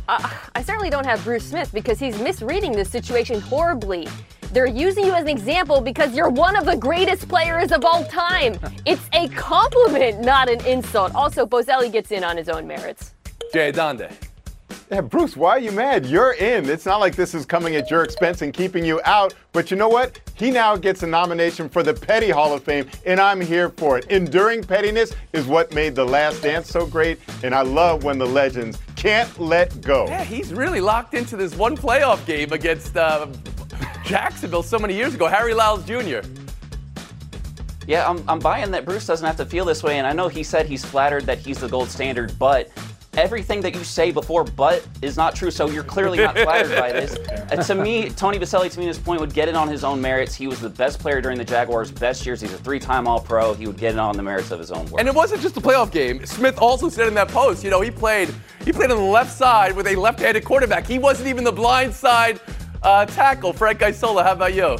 Uh, 0.08 0.30
I 0.54 0.62
certainly 0.62 0.90
don't 0.90 1.06
have 1.06 1.24
Bruce 1.24 1.44
Smith 1.44 1.72
because 1.72 1.98
he's 1.98 2.20
misreading 2.20 2.70
this 2.70 2.88
situation 2.88 3.40
horribly. 3.40 4.06
They're 4.52 4.66
using 4.66 5.04
you 5.04 5.12
as 5.12 5.22
an 5.22 5.28
example 5.28 5.80
because 5.80 6.14
you're 6.14 6.28
one 6.28 6.54
of 6.54 6.66
the 6.66 6.76
greatest 6.76 7.28
players 7.28 7.72
of 7.72 7.84
all 7.84 8.04
time. 8.04 8.56
It's 8.86 9.02
a 9.12 9.26
compliment, 9.30 10.20
not 10.20 10.48
an 10.48 10.64
insult. 10.66 11.16
Also, 11.16 11.46
Boselli 11.46 11.90
gets 11.90 12.12
in 12.12 12.22
on 12.22 12.36
his 12.36 12.48
own 12.48 12.68
merits. 12.68 13.12
Jay 13.52 13.72
Adande. 13.72 14.12
Yeah, 14.92 15.00
Bruce, 15.00 15.38
why 15.38 15.52
are 15.52 15.58
you 15.58 15.72
mad? 15.72 16.04
You're 16.04 16.34
in. 16.34 16.68
It's 16.68 16.84
not 16.84 17.00
like 17.00 17.16
this 17.16 17.32
is 17.32 17.46
coming 17.46 17.76
at 17.76 17.90
your 17.90 18.04
expense 18.04 18.42
and 18.42 18.52
keeping 18.52 18.84
you 18.84 19.00
out. 19.06 19.32
But 19.52 19.70
you 19.70 19.76
know 19.78 19.88
what? 19.88 20.20
He 20.34 20.50
now 20.50 20.76
gets 20.76 21.02
a 21.02 21.06
nomination 21.06 21.70
for 21.70 21.82
the 21.82 21.94
Petty 21.94 22.28
Hall 22.28 22.52
of 22.52 22.62
Fame, 22.62 22.86
and 23.06 23.18
I'm 23.18 23.40
here 23.40 23.70
for 23.70 23.96
it. 23.96 24.04
Enduring 24.10 24.62
pettiness 24.62 25.14
is 25.32 25.46
what 25.46 25.72
made 25.72 25.94
The 25.94 26.04
Last 26.04 26.42
Dance 26.42 26.68
so 26.68 26.86
great, 26.86 27.20
and 27.42 27.54
I 27.54 27.62
love 27.62 28.04
when 28.04 28.18
the 28.18 28.26
legends 28.26 28.78
can't 28.94 29.40
let 29.40 29.80
go. 29.80 30.08
Yeah, 30.08 30.24
he's 30.24 30.52
really 30.52 30.82
locked 30.82 31.14
into 31.14 31.38
this 31.38 31.56
one 31.56 31.74
playoff 31.74 32.26
game 32.26 32.52
against 32.52 32.94
uh, 32.94 33.28
Jacksonville 34.04 34.62
so 34.62 34.78
many 34.78 34.94
years 34.94 35.14
ago. 35.14 35.26
Harry 35.26 35.54
Lyles 35.54 35.86
Jr. 35.86 36.20
Yeah, 37.86 38.06
I'm, 38.06 38.22
I'm 38.28 38.40
buying 38.40 38.70
that 38.72 38.84
Bruce 38.84 39.06
doesn't 39.06 39.26
have 39.26 39.38
to 39.38 39.46
feel 39.46 39.64
this 39.64 39.82
way, 39.82 39.96
and 39.96 40.06
I 40.06 40.12
know 40.12 40.28
he 40.28 40.42
said 40.42 40.66
he's 40.66 40.84
flattered 40.84 41.24
that 41.24 41.38
he's 41.38 41.60
the 41.60 41.68
gold 41.68 41.88
standard, 41.88 42.38
but 42.38 42.70
everything 43.14 43.60
that 43.60 43.74
you 43.74 43.84
say 43.84 44.10
before 44.10 44.44
but 44.44 44.86
is 45.02 45.16
not 45.16 45.34
true, 45.34 45.50
so 45.50 45.68
you're 45.68 45.84
clearly 45.84 46.18
not 46.18 46.36
flattered 46.38 46.76
by 46.78 46.92
this. 46.92 47.16
Uh, 47.52 47.56
to 47.56 47.74
me, 47.74 48.08
Tony 48.08 48.38
Boselli, 48.38 48.70
to 48.70 48.78
me, 48.78 48.86
at 48.86 48.94
this 48.94 48.98
point, 48.98 49.20
would 49.20 49.34
get 49.34 49.46
it 49.46 49.54
on 49.54 49.68
his 49.68 49.84
own 49.84 50.00
merits. 50.00 50.34
He 50.34 50.46
was 50.46 50.58
the 50.58 50.70
best 50.70 50.98
player 50.98 51.20
during 51.20 51.36
the 51.36 51.44
Jaguars' 51.44 51.90
best 51.90 52.24
years. 52.24 52.40
He's 52.40 52.52
a 52.54 52.56
three-time 52.56 53.06
All-Pro. 53.06 53.52
He 53.52 53.66
would 53.66 53.76
get 53.76 53.92
it 53.92 53.98
on 53.98 54.16
the 54.16 54.22
merits 54.22 54.50
of 54.50 54.58
his 54.58 54.70
own 54.70 54.86
work. 54.86 55.00
And 55.00 55.08
it 55.08 55.14
wasn't 55.14 55.42
just 55.42 55.56
a 55.58 55.60
playoff 55.60 55.92
game. 55.92 56.24
Smith 56.24 56.56
also 56.58 56.88
said 56.88 57.08
in 57.08 57.14
that 57.14 57.28
post, 57.28 57.62
you 57.62 57.68
know, 57.68 57.82
he 57.82 57.90
played 57.90 58.32
he 58.64 58.72
played 58.72 58.90
on 58.90 58.96
the 58.96 59.02
left 59.02 59.32
side 59.32 59.76
with 59.76 59.86
a 59.86 59.96
left-handed 59.96 60.44
quarterback. 60.44 60.86
He 60.86 60.98
wasn't 60.98 61.28
even 61.28 61.44
the 61.44 61.52
blind 61.52 61.92
side 61.92 62.40
uh, 62.82 63.04
tackle. 63.04 63.52
Frank 63.52 63.82
Isola, 63.82 64.22
how 64.22 64.32
about 64.32 64.54
you? 64.54 64.78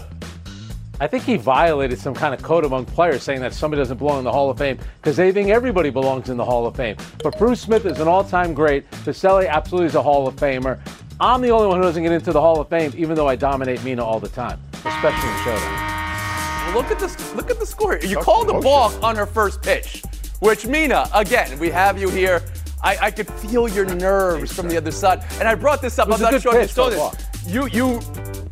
I 1.03 1.09
think 1.09 1.25
he 1.25 1.37
violated 1.37 1.99
some 1.99 2.15
kind 2.15 2.33
of 2.33 2.41
code 2.45 2.65
among 2.65 2.85
players 2.85 3.25
saying 3.25 3.41
that 3.41 3.53
somebody 3.53 3.81
doesn't 3.81 3.97
belong 3.97 4.19
in 4.19 4.25
the 4.25 4.31
Hall 4.31 4.51
of 4.51 4.59
Fame 4.59 4.79
because 5.01 5.17
they 5.17 5.33
think 5.33 5.49
everybody 5.49 5.91
belongs 5.91 6.29
in 6.29 6.37
the 6.37 6.45
Hall 6.45 6.65
of 6.65 6.77
Fame. 6.77 6.97
But 7.25 7.37
Bruce 7.39 7.61
Smith 7.61 7.85
is 7.87 7.99
an 7.99 8.07
all 8.07 8.23
time 8.23 8.55
great. 8.55 8.89
Boselli 9.05 9.49
absolutely 9.49 9.89
is 9.89 9.97
a 9.97 10.03
Hall 10.03 10.29
of 10.29 10.37
Famer. 10.37 10.79
I'm 11.19 11.43
the 11.43 11.51
only 11.51 11.67
one 11.67 11.79
who 11.79 11.83
doesn't 11.83 12.05
get 12.05 12.13
into 12.13 12.31
the 12.31 12.41
Hall 12.41 12.61
of 12.61 12.69
Fame, 12.69 12.93
even 12.97 13.17
though 13.17 13.27
I 13.27 13.35
dominate 13.35 13.83
Mina 13.83 14.05
all 14.05 14.21
the 14.21 14.29
time, 14.29 14.61
especially 14.75 15.29
in 15.29 15.39
showdown. 15.39 16.73
Look 16.73 16.93
at 16.93 17.01
this. 17.01 17.35
Look 17.35 17.51
at 17.51 17.59
the 17.59 17.67
score. 17.67 17.97
You 17.97 18.19
called 18.19 18.49
the 18.49 18.61
balk 18.61 19.03
on 19.03 19.17
her 19.17 19.27
first 19.27 19.61
pitch, 19.61 20.05
which 20.39 20.69
Mina, 20.69 21.11
again, 21.13 21.59
we 21.59 21.69
have 21.71 22.01
you 22.01 22.11
here. 22.11 22.45
I, 22.81 22.97
I 23.07 23.11
could 23.11 23.29
feel 23.29 23.67
your 23.67 23.87
nerves 23.97 24.53
from 24.53 24.69
the 24.69 24.77
other 24.77 24.93
side, 24.93 25.25
and 25.41 25.49
I 25.49 25.57
brought 25.57 25.83
this 25.83 25.99
up. 25.99 26.07
It 26.07 26.13
was 26.13 26.23
I'm 26.23 26.29
a 26.29 26.31
not 26.31 26.43
sure 26.43 26.57
if 26.57 26.63
you 26.63 26.69
saw 26.69 26.91
though, 26.91 27.11
this. 27.11 27.32
You 27.47 27.67
you 27.69 28.01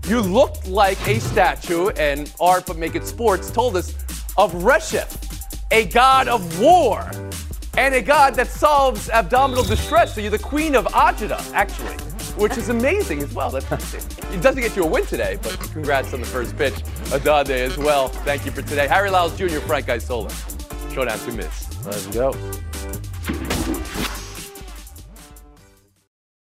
you 0.09 0.21
looked 0.21 0.67
like 0.67 0.99
a 1.07 1.21
statue, 1.21 1.91
and 1.91 2.33
Art 2.41 2.67
but 2.67 2.77
Make 2.77 2.97
It 2.97 3.07
Sports 3.07 3.51
told 3.51 3.77
us 3.77 3.95
of 4.37 4.53
Reshef, 4.53 5.17
a 5.71 5.87
god 5.87 6.27
of 6.27 6.61
war, 6.61 7.09
and 7.79 7.95
a 7.95 8.03
god 8.03 8.35
that 8.35 8.49
solves 8.49 9.09
abdominal 9.09 9.63
distress. 9.63 10.15
So 10.15 10.21
you're 10.21 10.31
the 10.31 10.39
queen 10.39 10.75
of 10.75 10.87
Ajita, 10.87 11.53
actually, 11.53 11.95
which 12.37 12.57
is 12.59 12.69
amazing 12.69 13.23
as 13.23 13.33
well. 13.33 13.51
That's, 13.51 13.95
it 13.95 14.43
doesn't 14.43 14.61
get 14.61 14.75
you 14.75 14.83
a 14.83 14.89
win 14.89 15.07
today, 15.07 15.39
but 15.41 15.59
congrats 15.73 16.13
on 16.13 16.21
the 16.21 16.27
first 16.27 16.57
pitch, 16.57 16.75
Adande 17.13 17.51
as 17.51 17.79
well. 17.79 18.09
Thank 18.09 18.45
you 18.45 18.51
for 18.51 18.63
today. 18.63 18.89
Harry 18.89 19.11
Lyles 19.11 19.37
Jr., 19.39 19.61
Frank 19.61 19.89
Isola. 19.89 20.31
Showdown 20.93 21.19
to 21.21 21.33
miss. 21.33 21.87
Let's 21.87 22.07
go. 22.09 22.33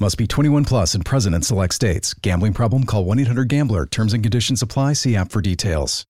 Must 0.00 0.16
be 0.16 0.28
21 0.28 0.64
plus 0.64 0.94
and 0.94 1.04
present 1.04 1.34
in 1.34 1.42
select 1.42 1.74
states. 1.74 2.14
Gambling 2.14 2.52
problem? 2.52 2.84
Call 2.84 3.04
1 3.04 3.18
800 3.18 3.48
Gambler. 3.48 3.84
Terms 3.84 4.12
and 4.12 4.22
conditions 4.22 4.62
apply. 4.62 4.92
See 4.92 5.16
app 5.16 5.32
for 5.32 5.40
details. 5.40 6.06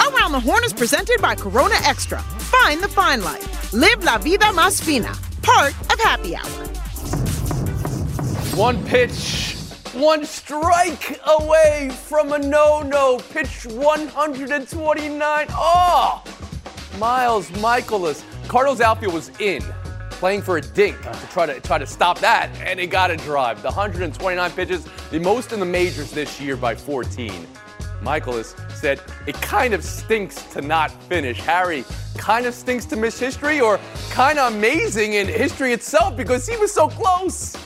Around 0.00 0.32
the 0.32 0.40
Horn 0.40 0.64
is 0.64 0.72
presented 0.72 1.22
by 1.22 1.36
Corona 1.36 1.76
Extra. 1.84 2.20
Find 2.20 2.82
the 2.82 2.88
fine 2.88 3.22
life. 3.22 3.72
Live 3.72 4.02
la 4.02 4.18
vida 4.18 4.46
más 4.46 4.82
fina. 4.82 5.14
Part 5.42 5.74
of 5.92 6.00
Happy 6.00 6.34
Hour. 6.34 6.48
One 8.56 8.84
pitch, 8.86 9.54
one 9.94 10.24
strike 10.24 11.20
away 11.24 11.90
from 11.92 12.32
a 12.32 12.38
no-no. 12.40 13.18
Pitch 13.30 13.64
129. 13.66 15.46
Oh, 15.50 15.54
ah! 15.54 16.24
Miles 16.98 17.48
Mikolas. 17.52 18.24
Cardinals 18.48 18.80
outfield 18.80 19.14
was 19.14 19.30
in, 19.38 19.62
playing 20.18 20.42
for 20.42 20.56
a 20.56 20.60
dink 20.60 21.00
to 21.00 21.28
try 21.30 21.46
to 21.46 21.60
try 21.60 21.78
to 21.78 21.86
stop 21.86 22.18
that, 22.18 22.50
and 22.60 22.80
it 22.80 22.88
got 22.88 23.10
a 23.10 23.16
drive. 23.18 23.62
The 23.62 23.68
129 23.68 24.50
pitches, 24.52 24.86
the 25.10 25.20
most 25.20 25.52
in 25.52 25.60
the 25.60 25.66
majors 25.66 26.10
this 26.10 26.40
year 26.40 26.56
by 26.56 26.74
14. 26.74 27.46
Mikolas 28.02 28.54
said 28.72 29.00
it 29.26 29.34
kind 29.36 29.74
of 29.74 29.84
stinks 29.84 30.42
to 30.52 30.60
not 30.60 30.90
finish. 31.04 31.38
Harry 31.40 31.84
kind 32.16 32.46
of 32.46 32.54
stinks 32.54 32.84
to 32.86 32.96
miss 32.96 33.18
history, 33.18 33.60
or 33.60 33.78
kind 34.10 34.38
of 34.38 34.52
amazing 34.52 35.14
in 35.14 35.26
history 35.26 35.72
itself 35.72 36.16
because 36.16 36.48
he 36.48 36.56
was 36.56 36.72
so 36.72 36.88
close. 36.88 37.56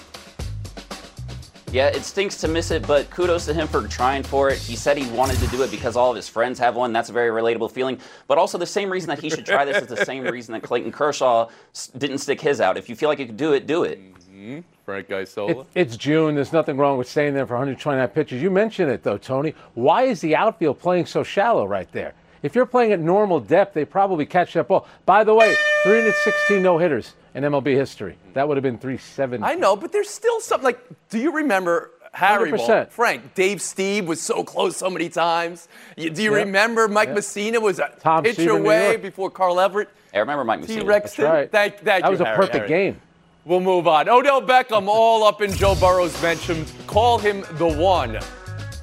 Yeah, 1.73 1.87
it 1.87 2.05
stinks 2.05 2.37
to 2.43 2.49
miss 2.49 2.71
it, 2.71 2.87
but 2.87 3.09
kudos 3.09 3.47
to 3.47 3.55
him 3.55 3.67
for 3.67 3.89
trying 3.89 4.25
for 4.25 4.51
it. 4.51 4.59
He 4.59 4.77
said 4.77 4.99
he 4.99 5.11
wanted 5.11 5.39
to 5.39 5.47
do 5.47 5.63
it 5.63 5.71
because 5.71 5.97
all 5.97 6.11
of 6.11 6.17
his 6.17 6.29
friends 6.29 6.59
have 6.59 6.77
one. 6.77 6.93
That's 6.93 7.09
a 7.09 7.15
very 7.15 7.31
relatable 7.31 7.71
feeling. 7.71 7.99
But 8.29 8.37
also, 8.37 8.59
the 8.59 8.67
same 8.67 8.91
reason 8.91 9.09
that 9.09 9.21
he 9.21 9.31
should 9.31 9.47
try 9.47 9.65
this 9.65 9.79
is 9.79 9.89
the 9.89 10.05
same 10.05 10.23
reason 10.25 10.53
that 10.53 10.63
Clayton 10.63 10.93
Kershaw 10.93 11.49
didn't 11.97 12.19
stick 12.19 12.43
his 12.43 12.61
out. 12.61 12.77
If 12.77 12.91
you 12.91 12.95
feel 12.95 13.09
like 13.09 13.19
you 13.19 13.25
could 13.25 13.39
do 13.39 13.55
it, 13.55 13.67
do 13.67 13.85
it. 13.85 13.99
Mm-hmm. 13.99 14.61
Frank 14.85 15.11
Isola. 15.11 15.63
It, 15.63 15.67
it's 15.75 15.97
June. 15.97 16.35
There's 16.35 16.53
nothing 16.53 16.77
wrong 16.77 16.99
with 16.99 17.09
staying 17.09 17.33
there 17.33 17.47
for 17.47 17.55
129 17.55 18.07
pitches. 18.09 18.43
You 18.43 18.51
mentioned 18.51 18.91
it, 18.91 19.03
though, 19.03 19.17
Tony. 19.17 19.55
Why 19.73 20.03
is 20.03 20.21
the 20.21 20.37
outfield 20.37 20.79
playing 20.79 21.07
so 21.07 21.23
shallow 21.23 21.67
right 21.67 21.91
there? 21.93 22.13
If 22.43 22.55
you're 22.55 22.67
playing 22.67 22.93
at 22.93 23.01
normal 23.01 23.41
depth, 23.41 23.73
they 23.73 23.87
probably 23.87 24.27
catch 24.27 24.53
that 24.53 24.69
ball. 24.69 24.87
By 25.07 25.25
the 25.25 25.33
way, 25.33 25.55
316 25.85 26.63
no 26.63 26.77
hitters 26.77 27.15
in 27.35 27.45
MLB 27.45 27.75
history. 27.75 28.17
That 28.35 28.47
would 28.49 28.57
have 28.57 28.63
been 28.63 28.79
370. 28.79 29.45
I 29.45 29.55
know, 29.55 29.77
but 29.77 29.93
there's 29.93 30.11
still 30.11 30.41
something 30.41 30.65
like. 30.65 30.79
Do 31.11 31.19
you 31.19 31.33
remember 31.33 31.91
Harry? 32.13 32.51
Ball? 32.53 32.67
100%. 32.69 32.91
Frank, 32.91 33.35
Dave 33.35 33.59
Stieb 33.59 34.07
was 34.07 34.21
so 34.21 34.45
close 34.45 34.77
so 34.77 34.91
many 34.91 35.09
times. 35.09 35.69
You, 35.97 36.11
do 36.11 36.23
you 36.23 36.35
Yep. 36.37 36.47
remember 36.47 36.89
Mike 36.89 37.09
Yep. 37.09 37.19
Mussina 37.19 37.61
was 37.63 37.79
a 37.79 37.91
Tom 38.01 38.25
pitch 38.25 38.37
Seaver, 38.37 38.59
away 38.59 38.97
before 38.97 39.31
Carl 39.31 39.59
Everett? 39.61 39.89
I 40.15 40.19
remember 40.19 40.45
Mike 40.45 40.61
Mussina. 40.61 40.67
T. 40.67 40.81
Rexton. 40.81 41.25
right. 41.31 41.51
Thank, 41.51 41.75
thank 41.77 41.85
that 41.85 42.05
you, 42.05 42.11
was 42.11 42.21
a 42.21 42.25
Harry, 42.27 42.37
perfect 42.37 42.57
Harry. 42.57 42.69
game. 42.69 43.01
We'll 43.45 43.61
move 43.61 43.89
on. 43.89 44.09
Odell 44.09 44.41
Beckham, 44.43 44.87
all 44.87 45.25
up 45.25 45.41
in 45.43 45.51
Joe 45.53 45.75
Burrow's 45.75 46.21
mentions. 46.23 46.73
Call 46.87 47.19
him 47.19 47.45
the 47.53 47.67
one 47.67 48.19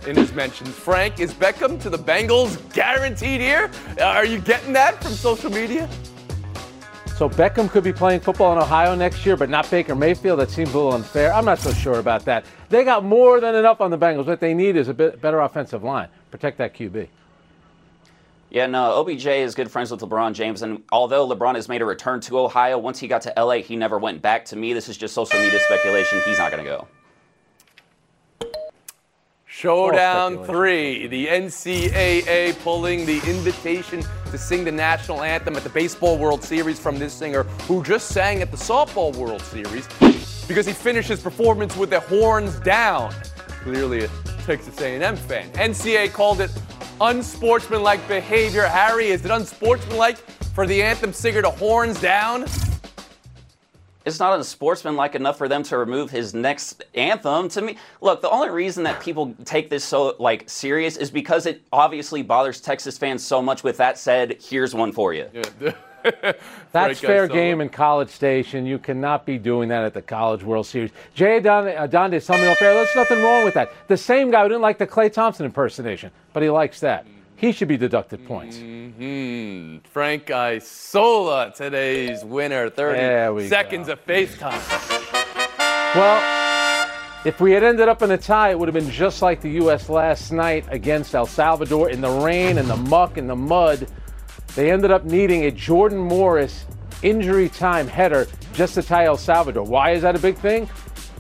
in 0.08 0.16
his 0.18 0.34
mentions. 0.34 0.70
Frank, 0.72 1.20
is 1.22 1.34
Beckham 1.34 1.80
to 1.82 1.90
the 1.90 1.98
Bengals 2.00 2.58
guaranteed 2.74 3.40
here? 3.40 3.70
Uh, 4.00 4.04
are 4.06 4.26
you 4.26 4.40
getting 4.40 4.74
that 4.74 5.02
from 5.02 5.14
social 5.14 5.50
media? 5.52 5.88
So 7.20 7.28
Beckham 7.28 7.70
could 7.70 7.84
be 7.84 7.92
playing 7.92 8.22
football 8.22 8.54
in 8.54 8.60
Ohio 8.60 8.96
next 8.96 9.26
year, 9.26 9.36
but 9.36 9.50
not 9.50 9.70
Baker 9.70 9.94
Mayfield. 9.94 10.40
That 10.40 10.50
seems 10.50 10.74
a 10.74 10.78
little 10.78 10.94
unfair. 10.94 11.34
I'm 11.34 11.44
not 11.44 11.60
so 11.60 11.74
sure 11.74 12.00
about 12.00 12.24
that. 12.24 12.46
They 12.70 12.86
got 12.86 13.04
more 13.04 13.42
than 13.42 13.56
enough 13.56 13.82
on 13.82 13.92
the 13.92 13.98
Bengals. 13.98 14.26
What 14.26 14.40
they 14.40 14.54
need 14.54 14.78
is 14.78 14.88
a 14.88 14.94
bit 14.94 15.20
better 15.20 15.42
offensive 15.42 15.84
line. 15.84 16.08
Protect 16.32 16.58
that 16.60 16.74
QB. 16.74 17.10
Yeah, 18.52 18.68
no, 18.68 19.02
OBJ 19.02 19.28
is 19.28 19.54
good 19.54 19.70
friends 19.70 19.92
with 19.92 20.00
LeBron 20.00 20.32
James, 20.32 20.62
and 20.62 20.82
although 20.94 21.28
LeBron 21.28 21.56
has 21.56 21.68
made 21.68 21.82
a 21.82 21.86
return 21.86 22.22
to 22.22 22.40
Ohio, 22.40 22.78
once 22.78 23.00
he 23.00 23.10
got 23.10 23.22
to 23.24 23.34
LA, 23.36 23.56
he 23.56 23.76
never 23.76 24.00
went 24.00 24.22
back. 24.22 24.46
To 24.46 24.56
me, 24.56 24.72
this 24.72 24.88
is 24.88 24.96
just 24.96 25.14
social 25.14 25.42
media 25.42 25.60
speculation. 25.60 26.22
He's 26.24 26.40
not 26.40 26.52
going 26.52 26.64
to 26.64 26.70
go. 26.70 26.88
Showdown 29.60 30.46
three. 30.46 31.08
The 31.08 31.28
NCAA 31.28 32.58
pulling 32.64 33.06
the 33.06 33.18
invitation 33.28 34.06
to 34.32 34.38
sing 34.38 34.64
the 34.64 34.72
national 34.72 35.22
anthem 35.22 35.58
at 35.58 35.66
the 35.66 35.70
Baseball 35.70 36.18
World 36.18 36.42
Series 36.42 36.80
from 36.80 36.98
this 36.98 37.12
singer 37.12 37.44
who 37.68 37.84
just 37.84 38.08
sang 38.08 38.42
at 38.42 38.52
the 38.52 38.58
Softball 38.58 39.14
World 39.18 39.42
Series 39.42 39.86
because 40.48 40.66
he 40.66 40.72
finished 40.72 41.10
his 41.10 41.20
performance 41.22 41.76
with 41.76 41.90
the 41.90 42.00
horns 42.00 42.58
down. 42.62 43.14
Clearly 43.64 44.06
a 44.06 44.10
Texas 44.46 44.80
A&M 44.80 45.18
fan. 45.18 45.50
NCAA 45.52 46.14
called 46.14 46.40
it 46.40 46.52
unsportsmanlike 47.02 48.08
behavior. 48.08 48.66
Harry, 48.66 49.10
is 49.10 49.26
it 49.26 49.32
unsportsmanlike 49.32 50.20
for 50.56 50.68
the 50.68 50.82
anthem 50.82 51.12
singer 51.12 51.42
to 51.42 51.50
horns 51.50 52.00
down? 52.00 52.46
It's 54.10 54.20
not 54.20 54.36
unsportsmanlike 54.36 55.16
enough 55.16 55.38
for 55.38 55.48
them 55.48 55.64
to 55.64 55.78
remove 55.78 56.10
his 56.10 56.34
next 56.34 56.84
anthem. 56.96 57.48
To 57.50 57.62
me, 57.62 57.78
look, 58.02 58.22
the 58.22 58.30
only 58.30 58.50
reason 58.50 58.84
that 58.84 59.00
people 59.00 59.36
take 59.46 59.70
this 59.70 59.86
so 59.86 60.16
like 60.20 60.50
serious 60.50 60.98
is 60.98 61.12
because 61.12 61.46
it 61.46 61.62
obviously 61.72 62.24
bothers 62.24 62.60
Texas 62.60 62.98
fans 62.98 63.24
so 63.24 63.42
much. 63.42 63.64
With 63.64 63.78
that 63.78 63.98
said, 63.98 64.38
here's 64.42 64.74
one 64.74 64.92
for 64.92 65.14
you. 65.14 65.30
That's 66.04 66.42
Frank 66.72 66.98
fair 66.98 67.28
game 67.28 67.62
in 67.62 67.70
College 67.70 68.10
Station. 68.10 68.66
You 68.66 68.80
cannot 68.80 69.26
be 69.26 69.38
doing 69.38 69.70
that 69.70 69.84
at 69.84 69.94
the 69.94 70.02
College 70.02 70.44
World 70.44 70.66
Series. 70.66 70.92
Jay 71.14 71.40
Don- 71.40 71.68
uh, 71.68 71.88
Donde 71.88 72.22
tell 72.24 72.38
me 72.38 72.48
off 72.48 72.62
air. 72.62 72.74
There's 72.74 72.96
nothing 72.96 73.22
wrong 73.22 73.44
with 73.44 73.54
that. 73.54 73.72
The 73.88 73.98
same 73.98 74.32
guy 74.32 74.44
who 74.44 74.50
didn't 74.50 74.62
like 74.62 74.78
the 74.78 74.88
Klay 74.88 75.12
Thompson 75.12 75.46
impersonation, 75.46 76.12
but 76.34 76.42
he 76.42 76.50
likes 76.50 76.80
that. 76.80 77.06
He 77.40 77.54
should 77.54 77.70
be 77.70 77.78
deducted 77.78 78.28
points. 78.28 78.58
Hmm. 78.58 79.78
Frank 79.94 80.30
Isola, 80.30 81.54
today's 81.56 82.22
winner. 82.22 82.70
30 82.70 82.98
There 83.00 83.34
we 83.34 83.48
seconds 83.48 83.88
of 83.88 84.06
FaceTime. 84.06 84.60
Well, 85.96 86.86
if 87.24 87.40
we 87.40 87.54
had 87.54 87.64
ended 87.64 87.88
up 87.88 88.02
in 88.02 88.12
a 88.12 88.18
tie, 88.18 88.50
it 88.50 88.60
would 88.60 88.68
have 88.68 88.74
been 88.74 88.92
just 88.92 89.22
like 89.22 89.40
the 89.40 89.52
U.S. 89.52 89.88
last 89.88 90.34
night 90.34 90.66
against 90.68 91.16
El 91.16 91.26
Salvador 91.26 91.90
in 91.90 92.02
the 92.02 92.10
rain 92.10 92.58
and 92.58 92.70
the 92.70 92.76
muck 92.76 93.16
and 93.16 93.30
the 93.30 93.38
mud. 93.38 93.88
They 94.56 94.70
ended 94.70 94.92
up 94.92 95.06
needing 95.06 95.46
a 95.46 95.52
Jordan 95.52 95.98
Morris 95.98 96.66
injury 97.04 97.48
time 97.48 97.88
header 97.88 98.28
just 98.52 98.74
to 98.74 98.84
tie 98.84 99.06
El 99.06 99.16
Salvador. 99.16 99.64
Why 99.64 99.92
is 99.92 100.02
that 100.02 100.14
a 100.14 100.20
big 100.20 100.36
thing? 100.36 100.70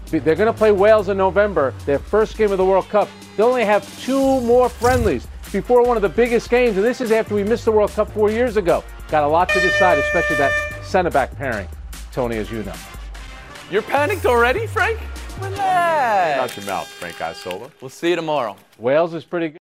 They're 0.07 0.35
going 0.35 0.51
to 0.51 0.53
play 0.53 0.73
Wales 0.73 1.07
in 1.07 1.15
November, 1.15 1.73
their 1.85 1.99
first 1.99 2.37
game 2.37 2.51
of 2.51 2.57
the 2.57 2.65
World 2.65 2.89
Cup. 2.89 3.07
They 3.37 3.43
only 3.43 3.63
have 3.63 3.87
two 4.03 4.41
more 4.41 4.67
friendlies 4.67 5.25
before 5.51 5.83
one 5.83 5.97
of 5.97 6.01
the 6.01 6.09
biggest 6.09 6.49
games, 6.49 6.77
and 6.77 6.85
this 6.85 7.01
is 7.01 7.11
after 7.11 7.35
we 7.35 7.43
missed 7.43 7.65
the 7.65 7.71
World 7.71 7.91
Cup 7.91 8.11
four 8.11 8.29
years 8.31 8.57
ago. 8.57 8.83
Got 9.09 9.23
a 9.23 9.27
lot 9.27 9.49
to 9.49 9.59
decide, 9.59 9.97
especially 9.97 10.37
that 10.37 10.51
center 10.83 11.09
back 11.09 11.35
pairing, 11.35 11.67
Tony, 12.11 12.37
as 12.37 12.51
you 12.51 12.63
know. 12.63 12.73
You're 13.71 13.81
panicked 13.81 14.25
already, 14.25 14.67
Frank? 14.67 14.99
Relax. 15.41 16.39
Out 16.39 16.57
your 16.57 16.65
mouth, 16.65 16.87
Frank 16.87 17.21
Isola. 17.21 17.71
We'll 17.81 17.89
see 17.89 18.09
you 18.09 18.15
tomorrow. 18.15 18.55
Wales 18.77 19.13
is 19.13 19.23
pretty 19.23 19.49
good. 19.49 19.57